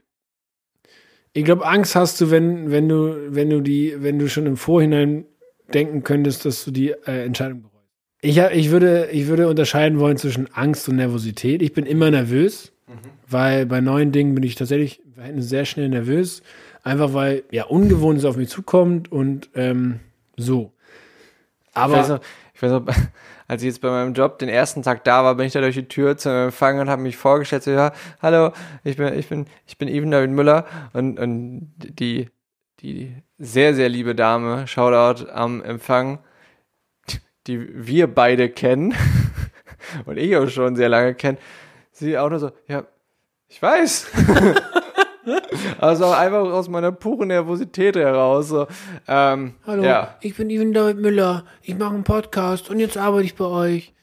[1.33, 4.57] ich glaube, Angst hast du, wenn, wenn du, wenn du die, wenn du schon im
[4.57, 5.27] Vorhinein
[5.71, 7.78] denken könntest, dass du die äh, Entscheidung bereust.
[8.21, 11.61] Ich, ich, würde, ich würde unterscheiden wollen zwischen Angst und Nervosität.
[11.61, 12.93] Ich bin immer nervös, mhm.
[13.27, 15.01] weil bei neuen Dingen bin ich tatsächlich
[15.37, 16.41] sehr schnell nervös.
[16.83, 19.99] Einfach weil ja Ungewohntes auf mich zukommt und ähm,
[20.35, 20.73] so.
[21.73, 22.21] Aber ich weiß, noch,
[22.53, 22.85] ich weiß noch,
[23.47, 25.75] als ich jetzt bei meinem Job den ersten Tag da war, bin ich da durch
[25.75, 28.51] die Tür zum Empfang und habe mich vorgestellt, so, ja, hallo,
[28.83, 32.29] ich bin, ich bin, ich bin Even David Müller und, und die,
[32.79, 36.19] die sehr, sehr liebe Dame, Shoutout am Empfang,
[37.47, 38.93] die wir beide kennen
[40.05, 41.37] und ich auch schon sehr lange kenne,
[41.91, 42.85] sie auch nur so, ja,
[43.47, 44.07] ich weiß.
[45.79, 48.49] also einfach aus meiner puren Nervosität heraus.
[48.49, 48.67] So.
[49.07, 50.17] Ähm, Hallo, ja.
[50.21, 51.45] ich bin Ivan David Müller.
[51.61, 53.93] Ich mache einen Podcast und jetzt arbeite ich bei euch.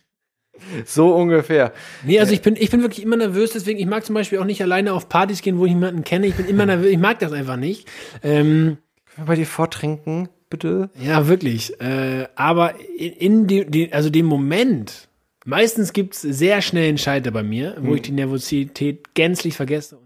[0.85, 1.73] So ungefähr.
[2.05, 4.45] Nee, also ich bin, ich bin wirklich immer nervös, deswegen, ich mag zum Beispiel auch
[4.45, 6.27] nicht alleine auf Partys gehen, wo ich jemanden kenne.
[6.27, 7.89] Ich bin immer nervös, ich mag das einfach nicht.
[8.23, 8.79] Ähm,
[9.15, 10.91] Können wir bei dir vortrinken, bitte?
[11.01, 11.81] Ja, wirklich.
[11.81, 15.09] Äh, aber in, in die, die, also dem Moment,
[15.45, 17.95] meistens gibt's sehr schnell einen Scheiter bei mir, wo Hm.
[17.97, 19.99] ich die Nervosität gänzlich vergesse.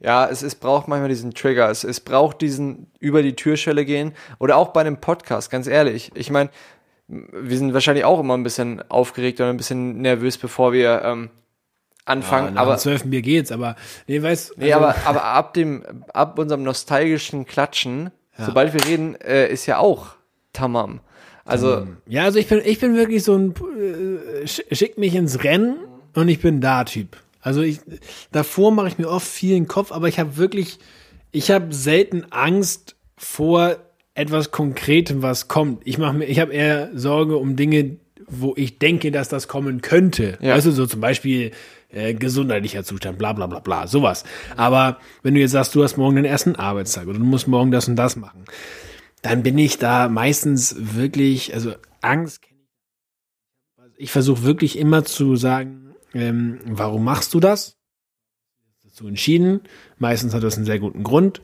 [0.00, 1.70] Ja, es, es braucht manchmal diesen Trigger.
[1.70, 4.14] Es, es braucht diesen über die Türschwelle gehen.
[4.40, 6.10] Oder auch bei einem Podcast, ganz ehrlich.
[6.16, 6.50] Ich meine,
[7.06, 11.30] wir sind wahrscheinlich auch immer ein bisschen aufgeregt oder ein bisschen nervös, bevor wir ähm,
[12.04, 12.54] anfangen.
[12.54, 13.76] nach aber dem zwölften Bier geht's, aber
[14.08, 19.14] nee, weißt Nee, also- aber, aber ab dem, ab unserem nostalgischen Klatschen, sobald wir reden,
[19.20, 20.14] äh, ist ja auch
[20.52, 21.00] Tamam.
[21.44, 25.42] Also, Ja, also ich bin, ich bin wirklich so ein äh, sch- schick mich ins
[25.42, 25.76] Rennen
[26.14, 27.16] und ich bin da Typ.
[27.40, 27.80] Also ich
[28.30, 30.78] davor mache ich mir oft viel in den Kopf, aber ich habe wirklich,
[31.32, 33.76] ich habe selten Angst vor
[34.14, 35.82] etwas Konkretem, was kommt.
[35.84, 37.96] Ich mache mir, ich habe eher Sorge um Dinge,
[38.32, 40.38] wo ich denke, dass das kommen könnte.
[40.40, 40.54] Ja.
[40.54, 41.52] Weißt du, so zum Beispiel
[41.90, 44.24] äh, gesundheitlicher Zustand, bla bla bla bla, sowas.
[44.56, 47.70] Aber wenn du jetzt sagst, du hast morgen den ersten Arbeitstag oder du musst morgen
[47.70, 48.44] das und das machen,
[49.20, 53.82] dann bin ich da meistens wirklich, also Angst kenne ich.
[53.82, 57.76] Also ich versuche wirklich immer zu sagen, ähm, warum machst du das?
[58.82, 59.60] Dazu entschieden.
[59.98, 61.40] Meistens hat das einen sehr guten Grund.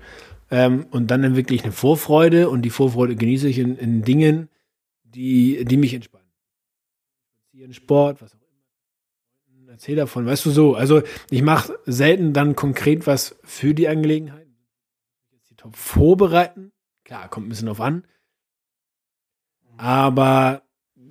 [0.51, 4.49] Ähm, und dann wirklich eine Vorfreude und die Vorfreude genieße ich in, in Dingen,
[5.05, 6.18] die, die mich entspannen.
[7.73, 8.39] Spazieren, Sport, was auch
[9.57, 9.73] immer.
[9.73, 10.75] Erzähl davon, weißt du so.
[10.75, 14.47] Also ich mache selten dann konkret was für die Angelegenheit.
[15.33, 16.73] Jetzt die Top vorbereiten.
[17.05, 18.05] Klar, kommt ein bisschen drauf an.
[19.77, 20.63] Aber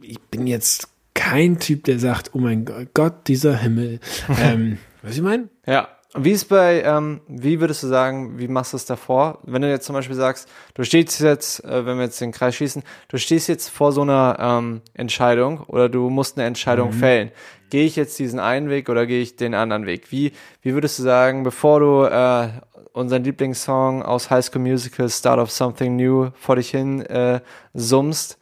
[0.02, 4.00] ich bin jetzt kein Typ, der sagt, oh mein Gott, dieser Himmel.
[4.40, 5.50] ähm, was ich meine?
[5.66, 5.97] ja.
[6.20, 9.40] Wie ist bei, ähm, wie würdest du sagen, wie machst du es davor?
[9.44, 12.56] Wenn du jetzt zum Beispiel sagst, du stehst jetzt, äh, wenn wir jetzt den Kreis
[12.56, 17.32] schließen, du stehst jetzt vor so einer ähm, Entscheidung oder du musst eine Entscheidung fällen.
[17.70, 20.12] Gehe ich jetzt diesen einen Weg oder gehe ich den anderen Weg?
[20.12, 22.50] Wie, wie würdest du sagen, bevor du äh,
[22.94, 27.42] unseren Lieblingssong aus High School Musical Start of Something New vor dich hin äh,
[27.74, 28.40] summst,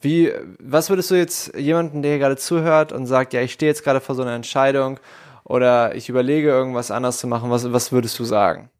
[0.00, 3.70] wie, was würdest du jetzt jemanden, der hier gerade zuhört und sagt, ja, ich stehe
[3.70, 5.00] jetzt gerade vor so einer Entscheidung
[5.44, 8.70] oder ich überlege irgendwas anders zu machen, was, was würdest du sagen?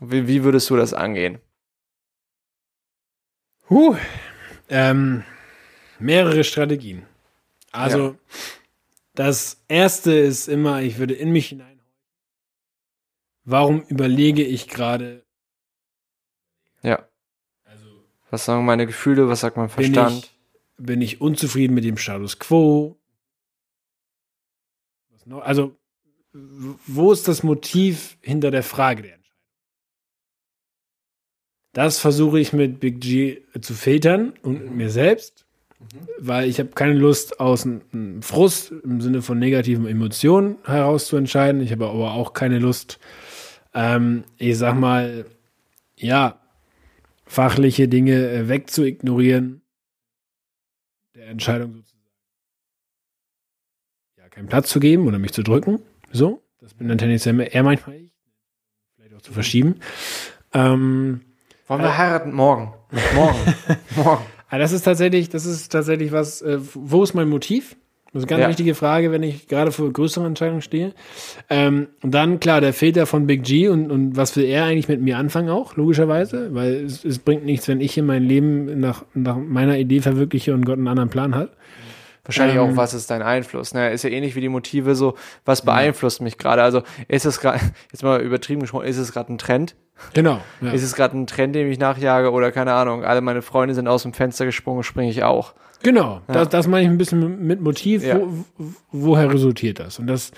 [0.00, 1.40] Wie, wie würdest du das angehen?
[3.68, 3.96] Huh.
[4.68, 5.24] Ähm,
[5.98, 7.06] mehrere Strategien.
[7.72, 8.18] Also, Ja.
[9.14, 11.80] das erste ist immer, ich würde in mich hinein.
[13.44, 15.24] Warum überlege ich gerade?
[16.82, 17.06] Ja.
[18.30, 20.24] Was sagen meine Gefühle, was sagt mein Bin Verstand?
[20.24, 22.99] ich, bin ich unzufrieden mit dem Status quo?
[25.30, 25.42] Noch?
[25.42, 25.76] Also,
[26.32, 29.30] wo ist das Motiv hinter der Frage der Entscheidung?
[31.72, 35.46] Das versuche ich mit Big G zu filtern und mit mir selbst,
[36.18, 41.16] weil ich habe keine Lust aus einem Frust im Sinne von negativen Emotionen heraus zu
[41.16, 41.60] entscheiden.
[41.60, 42.98] Ich habe aber auch keine Lust,
[43.72, 45.26] ähm, ich sag mal,
[45.94, 46.40] ja,
[47.24, 49.62] fachliche Dinge äh, wegzuignorieren,
[51.14, 51.89] der Entscheidung sozusagen
[54.40, 55.80] keinen Platz zu geben oder mich zu drücken.
[56.12, 58.12] So, das bin dann tendenziell eher manchmal ich,
[58.96, 59.76] vielleicht auch zu verschieben.
[60.54, 61.20] Ähm,
[61.66, 62.32] Wollen wir heiraten?
[62.32, 62.72] Morgen.
[63.14, 63.38] Morgen.
[63.96, 64.24] Morgen.
[64.48, 67.76] aber das ist tatsächlich, das ist tatsächlich was, äh, wo ist mein Motiv?
[68.12, 68.48] Das ist eine ganz Ja.
[68.48, 70.94] wichtige Frage, wenn ich gerade vor größeren Entscheidungen stehe.
[71.48, 74.88] Ähm, und dann, klar, der Väter von Big G und, und was will er eigentlich
[74.88, 78.80] mit mir anfangen auch, logischerweise, weil es, es bringt nichts, wenn ich hier mein Leben
[78.80, 81.50] nach, nach meiner Idee verwirkliche und Gott einen anderen Plan hat.
[82.30, 83.74] Wahrscheinlich Ähm, auch, was ist dein Einfluss?
[83.74, 83.90] Ne?
[83.90, 85.14] Ist ja ähnlich wie die Motive so,
[85.44, 86.62] was beeinflusst mich gerade?
[86.62, 87.58] Also ist es gerade,
[87.92, 89.74] jetzt mal übertrieben gesprochen, ist es gerade ein Trend?
[90.14, 90.40] Genau.
[90.60, 90.70] Ja.
[90.72, 93.86] Ist es gerade ein Trend, dem ich nachjage oder keine Ahnung, alle meine Freunde sind
[93.88, 95.54] aus dem Fenster gesprungen, springe ich auch.
[95.82, 98.18] Genau, das, das meine ich ein bisschen mit Motiv, Ja.
[98.20, 98.44] wo,
[98.92, 99.98] woher resultiert das?
[99.98, 100.30] Und das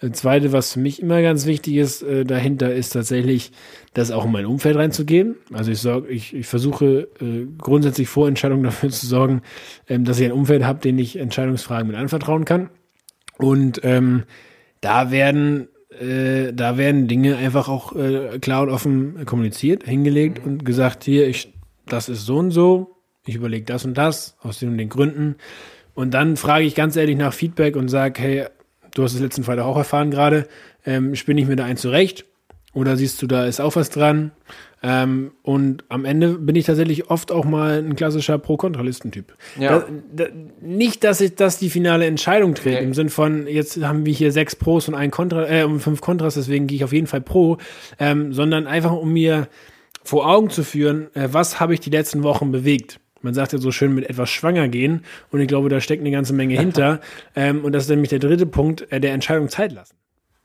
[0.00, 3.52] äh, Zweite, was für mich immer ganz wichtig ist, äh, dahinter ist tatsächlich,
[3.94, 5.36] das auch in mein Umfeld reinzugeben.
[5.52, 9.42] Also ich, sorg, ich, ich versuche äh, grundsätzlich vor Entscheidungen dafür zu sorgen,
[9.88, 12.70] ähm, dass ich ein Umfeld habe, den ich Entscheidungsfragen mit anvertrauen kann.
[13.38, 14.24] Und ähm,
[14.80, 20.64] da werden äh, da werden Dinge einfach auch äh, klar und offen kommuniziert, hingelegt und
[20.64, 21.52] gesagt, hier, ich,
[21.86, 22.96] das ist so und so,
[23.26, 25.36] ich überlege das und das, aus den und den Gründen.
[25.94, 28.46] Und dann frage ich ganz ehrlich nach Feedback und sage, hey,
[28.94, 30.46] du hast es letzten Freitag auch erfahren gerade,
[30.86, 32.24] ähm, spinne ich mir da ein zurecht?
[32.72, 34.30] Oder siehst du, da ist auch was dran?
[34.82, 39.34] Ähm, und am Ende bin ich tatsächlich oft auch mal ein klassischer Pro-Kontralistentyp.
[39.58, 39.80] Ja.
[39.80, 39.86] Da,
[40.24, 40.30] da,
[40.62, 42.86] nicht, dass ich das die finale Entscheidung trägt, Nee.
[42.86, 46.00] im Sinn von, jetzt haben wir hier sechs Pros und ein Kontra, äh, und fünf
[46.00, 47.58] Kontras, deswegen gehe ich auf jeden Fall Pro,
[47.98, 49.48] ähm, sondern einfach, um mir
[50.02, 53.00] vor Augen zu führen, äh, was habe ich die letzten Wochen bewegt.
[53.22, 56.10] Man sagt ja so schön mit etwas schwanger gehen und ich glaube, da steckt eine
[56.10, 57.00] ganze Menge hinter.
[57.36, 59.96] ähm, und das ist nämlich der dritte Punkt, äh, der Entscheidung Zeit lassen.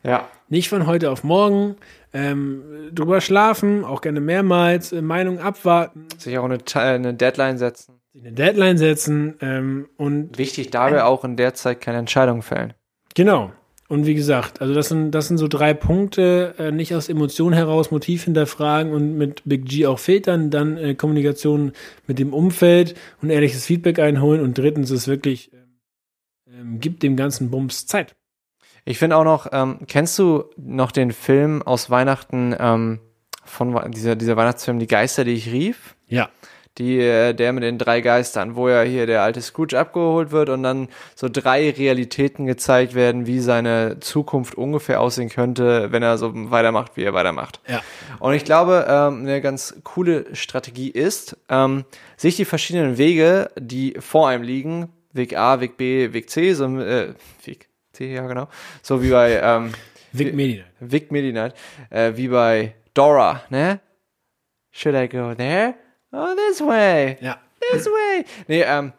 [0.03, 0.27] Ja.
[0.49, 1.77] Nicht von heute auf morgen,
[2.13, 2.63] ähm,
[2.93, 7.99] drüber schlafen, auch gerne mehrmals, äh, Meinung abwarten, Sich auch eine, eine Deadline setzen.
[8.13, 12.73] sich eine Deadline setzen ähm, und Wichtig dabei auch in der Zeit keine Entscheidung fällen.
[13.15, 13.51] Genau.
[13.87, 17.53] Und wie gesagt, also das sind, das sind so drei Punkte, äh, nicht aus Emotionen
[17.53, 21.71] heraus Motiv hinterfragen und mit Big G auch filtern, dann äh, Kommunikation
[22.07, 25.59] mit dem Umfeld und ehrliches Feedback einholen und drittens ist wirklich, ähm,
[26.47, 28.15] ähm, gibt dem ganzen Bums Zeit.
[28.85, 32.99] Ich finde auch noch, ähm, kennst du noch den Film aus Weihnachten, ähm,
[33.43, 35.95] von dieser, dieser Weihnachtsfilm Die Geister, die ich rief?
[36.07, 36.29] Ja.
[36.77, 40.49] Die, äh, der mit den drei Geistern, wo ja hier der alte Scrooge abgeholt wird
[40.49, 46.17] und dann so drei Realitäten gezeigt werden, wie seine Zukunft ungefähr aussehen könnte, wenn er
[46.17, 47.61] so weitermacht, wie er weitermacht.
[47.67, 47.81] Ja.
[48.19, 51.85] Und ich glaube, ähm, eine ganz coole Strategie ist, ähm,
[52.17, 56.65] sich die verschiedenen Wege, die vor einem liegen, Weg A, Weg B, Weg C, so
[56.77, 57.13] äh,
[57.45, 58.49] Weg C, ja genau,
[58.81, 59.71] so wie bei ähm,
[60.11, 60.63] Vic Medina.
[60.79, 61.55] Vic Midnight,
[61.89, 63.79] äh, wie bei Dora, ne?
[64.71, 65.75] Should I go there?
[66.15, 67.17] Oh, this way.
[67.21, 67.37] Ja.
[67.71, 68.25] This way.
[68.47, 68.93] Nee, ähm,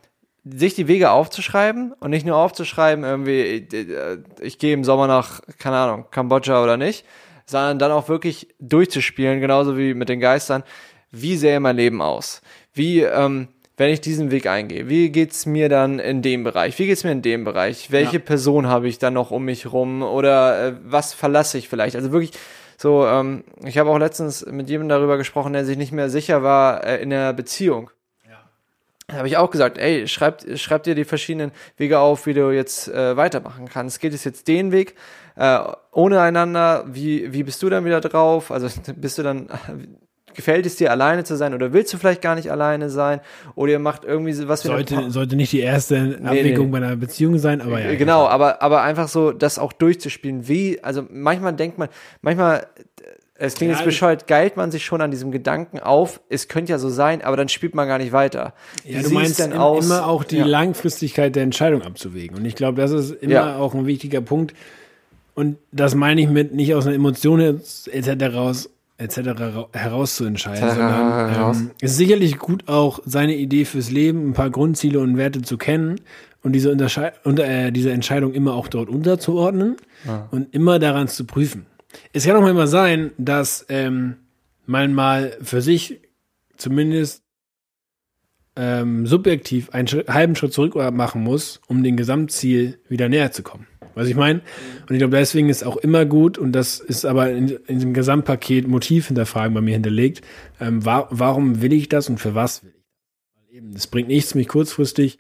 [0.45, 5.41] sich die Wege aufzuschreiben und nicht nur aufzuschreiben, irgendwie, äh, ich gehe im Sommer nach,
[5.59, 7.05] keine Ahnung, Kambodscha oder nicht,
[7.47, 10.63] sondern dann auch wirklich durchzuspielen, genauso wie mit den Geistern.
[11.11, 12.43] Wie sähe mein Leben aus?
[12.75, 16.79] Wie, ähm, wenn ich diesen Weg eingehe, wie geht's mir dann in dem Bereich?
[16.79, 17.91] Wie geht's mir in dem Bereich?
[17.91, 18.23] Welche Ja.
[18.23, 20.03] Person habe ich dann noch um mich rum?
[20.03, 21.95] Oder äh, was verlasse ich vielleicht?
[21.97, 22.33] Also wirklich
[22.77, 26.43] so, ähm, ich habe auch letztens mit jemandem darüber gesprochen, der sich nicht mehr sicher
[26.43, 27.91] war äh, in der Beziehung.
[29.09, 32.51] Da habe ich auch gesagt, ey, schreib, schreib dir die verschiedenen Wege auf, wie du
[32.51, 34.01] jetzt äh, weitermachen kannst.
[34.01, 34.97] Geht es jetzt den Weg
[35.37, 35.61] äh,
[35.93, 36.85] ohne einander?
[36.89, 38.51] Wie, wie bist du dann wieder drauf?
[38.51, 39.49] Also bist du dann,
[40.37, 43.21] gefällt es dir alleine zu sein oder willst du vielleicht gar nicht alleine sein?
[43.55, 47.61] Oder ihr macht irgendwie was Sollte, sollte nicht die erste Abwägung bei einer Beziehung sein,
[47.61, 47.95] aber ja.
[47.97, 50.47] genau, aber, aber einfach so, das auch durchzuspielen.
[50.49, 51.89] Wie, also manchmal denkt man,
[52.23, 52.67] manchmal,
[53.39, 56.73] es klingt Ja, jetzt bescheuert, geilt man sich schon an diesem Gedanken auf, es könnte
[56.73, 58.55] ja so sein, aber dann spielt man gar nicht weiter.
[58.85, 59.85] Ja, Wie du meinst denn im- aus?
[59.85, 60.47] immer auch die Ja.
[60.47, 62.37] Langfristigkeit der Entscheidung abzuwägen.
[62.37, 63.57] Und ich glaube, das ist immer Ja.
[63.59, 64.55] auch ein wichtiger Punkt.
[65.35, 68.35] Und das meine ich mit nicht aus einer Emotion etc.
[68.35, 69.19] raus etc.
[69.39, 71.59] ra- herauszuentscheiden, sondern heraus.
[71.61, 75.43] ähm, es ist sicherlich gut auch seine Idee fürs Leben, ein paar Grundziele und Werte
[75.43, 76.01] zu kennen
[76.43, 79.77] und diese, Unterschei und, äh, diese Entscheidung immer auch dort unterzuordnen
[80.31, 81.67] und immer daran zu prüfen.
[82.13, 84.17] Es kann auch immer sein, dass ähm,
[84.67, 86.01] man mal für sich
[86.57, 87.23] zumindest
[88.57, 93.43] ähm, subjektiv einen Schritt, halben Schritt zurück machen muss, um dem Gesamtziel wieder näher zu
[93.43, 93.67] kommen.
[93.97, 94.43] Was ich meine?
[94.89, 97.95] Und ich glaube, deswegen ist auch immer gut, und das ist aber in, in diesem
[97.95, 100.21] Gesamtpaket Motiv hinterfragen bei mir hinterlegt.
[100.61, 103.57] Ähm, wa warum will ich das und für was will ich das?
[103.57, 105.19] Eben, es bringt nichts, mich kurzfristig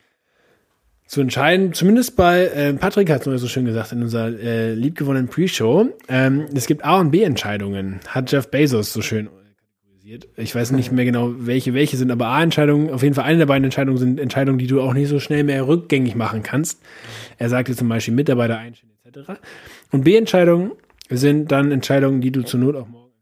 [1.06, 4.74] zu entscheiden, zumindest bei äh, Patrick hat es mal so schön gesagt in unserer äh,
[4.74, 5.88] liebgewonnenen Pre-Show.
[6.08, 9.30] Ähm, es gibt A- und B-Entscheidungen, hat Jeff Bezos so schön
[10.06, 10.28] kategorisiert.
[10.36, 13.46] Ich weiß nicht mehr genau, welche welche sind, aber A-Entscheidungen, auf jeden Fall eine der
[13.46, 16.82] beiden Entscheidungen sind Entscheidungen, die du auch nicht so schnell mehr rückgängig machen kannst.
[17.38, 19.32] Er sagte zum Beispiel Mitarbeiter einstellen etc.
[19.92, 20.72] Und B-Entscheidungen
[21.08, 23.12] sind dann Entscheidungen, die du zur Not auch morgen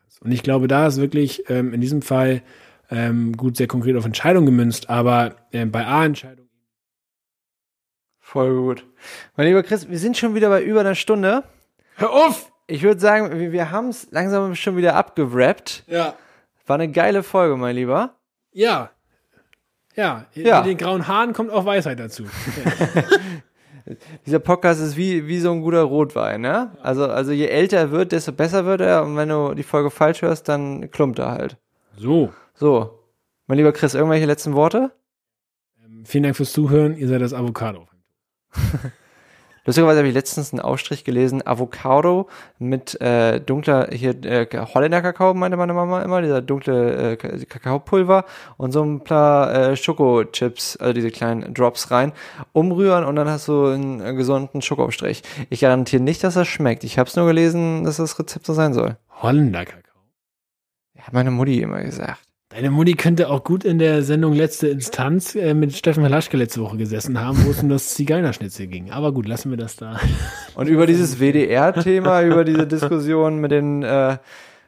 [0.00, 0.22] kannst.
[0.22, 2.42] Und ich glaube, da ist wirklich ähm, in diesem Fall
[2.90, 6.42] ähm, gut sehr konkret auf Entscheidungen gemünzt, aber ähm, bei A-Entscheidungen
[8.32, 8.86] Voll gut.
[9.36, 11.44] Mein lieber Chris, wir sind schon wieder bei über einer Stunde.
[11.96, 12.50] Hör auf!
[12.66, 15.84] Ich würde sagen, wir, wir haben es langsam schon wieder abgewrappt.
[15.86, 16.14] Ja.
[16.64, 18.14] War eine geile Folge, mein Lieber.
[18.52, 18.90] Ja.
[19.94, 20.26] Ja.
[20.34, 20.58] Ja.
[20.58, 22.24] Mit den grauen Haaren kommt auch Weisheit dazu.
[24.26, 26.70] Dieser Podcast ist wie, wie so ein guter Rotwein, ne?
[26.82, 29.02] Also, also je älter er wird, desto besser wird er.
[29.02, 31.56] Und wenn du die Folge falsch hörst, dann klumpt er halt.
[31.96, 32.32] So.
[32.54, 33.00] So.
[33.46, 34.92] Mein lieber Chris, irgendwelche letzten Worte?
[35.84, 36.96] Ähm, vielen Dank fürs Zuhören.
[36.96, 37.88] Ihr seid das Avocado.
[39.64, 45.34] Lustigerweise habe ich letztens einen Aufstrich gelesen, Avocado mit äh, dunkler, hier äh, Holländer Kakao,
[45.34, 48.24] meinte meine Mama immer, dieser dunkle äh, Ka- Kakaopulver
[48.56, 52.12] und so ein paar äh, Schokochips, also diese kleinen Drops rein,
[52.52, 55.22] umrühren und dann hast du einen äh, gesunden Schokoaufstrich.
[55.48, 56.82] Ich garantiere nicht, dass das schmeckt.
[56.82, 58.96] Ich habe es nur gelesen, dass das Rezept so sein soll.
[59.22, 59.92] Holländer Kakao.
[60.98, 62.20] Hat meine Mutti immer gesagt.
[62.54, 66.60] Deine Mutti könnte auch gut in der Sendung Letzte Instanz äh, mit Steffen Halaschke letzte
[66.60, 68.90] Woche gesessen haben, wo es um das Zigeunerschnitzel ging.
[68.90, 69.98] Aber gut, lassen wir das da.
[70.54, 74.18] Und über dieses WDR-Thema, über diese Diskussion mit den, äh,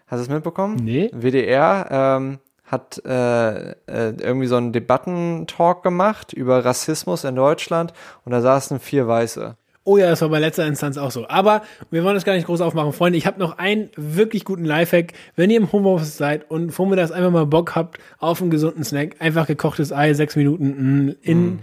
[0.07, 0.76] hast du es mitbekommen?
[0.76, 1.11] Nee.
[1.12, 7.93] WDR ähm, hat äh, äh, irgendwie so einen Debattentalk gemacht über Rassismus in Deutschland
[8.24, 9.57] und da saßen vier Weiße.
[9.87, 11.28] Oh ja, das war bei letzter Instanz auch so.
[11.28, 13.18] Aber wir wollen das gar nicht groß aufmachen, Freunde.
[13.18, 15.12] Ich habe noch einen wirklich guten Lifehack.
[15.37, 19.16] Wenn ihr im Homeoffice seid und vormittags einfach mal Bock habt auf einen gesunden Snack,
[19.18, 21.59] einfach gekochtes Ei, sechs Minuten mh, in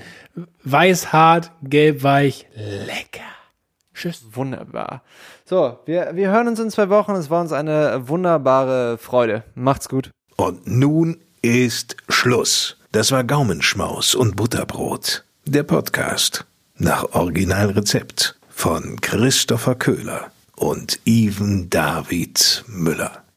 [0.63, 3.21] weiß, hart, gelb, weich, lecker.
[3.95, 4.23] Tschüss.
[4.33, 5.01] Wunderbar.
[5.45, 7.13] So, wir, wir hören uns in zwei Wochen.
[7.13, 9.43] Es war uns eine wunderbare Freude.
[9.55, 10.11] Macht's gut.
[10.35, 12.77] Und nun ist Schluss.
[12.91, 15.23] Das war Gaumenschmaus und Butterbrot.
[15.45, 16.45] Der Podcast
[16.81, 23.21] nach Originalrezept von Christopher Köhler und Even David Müller.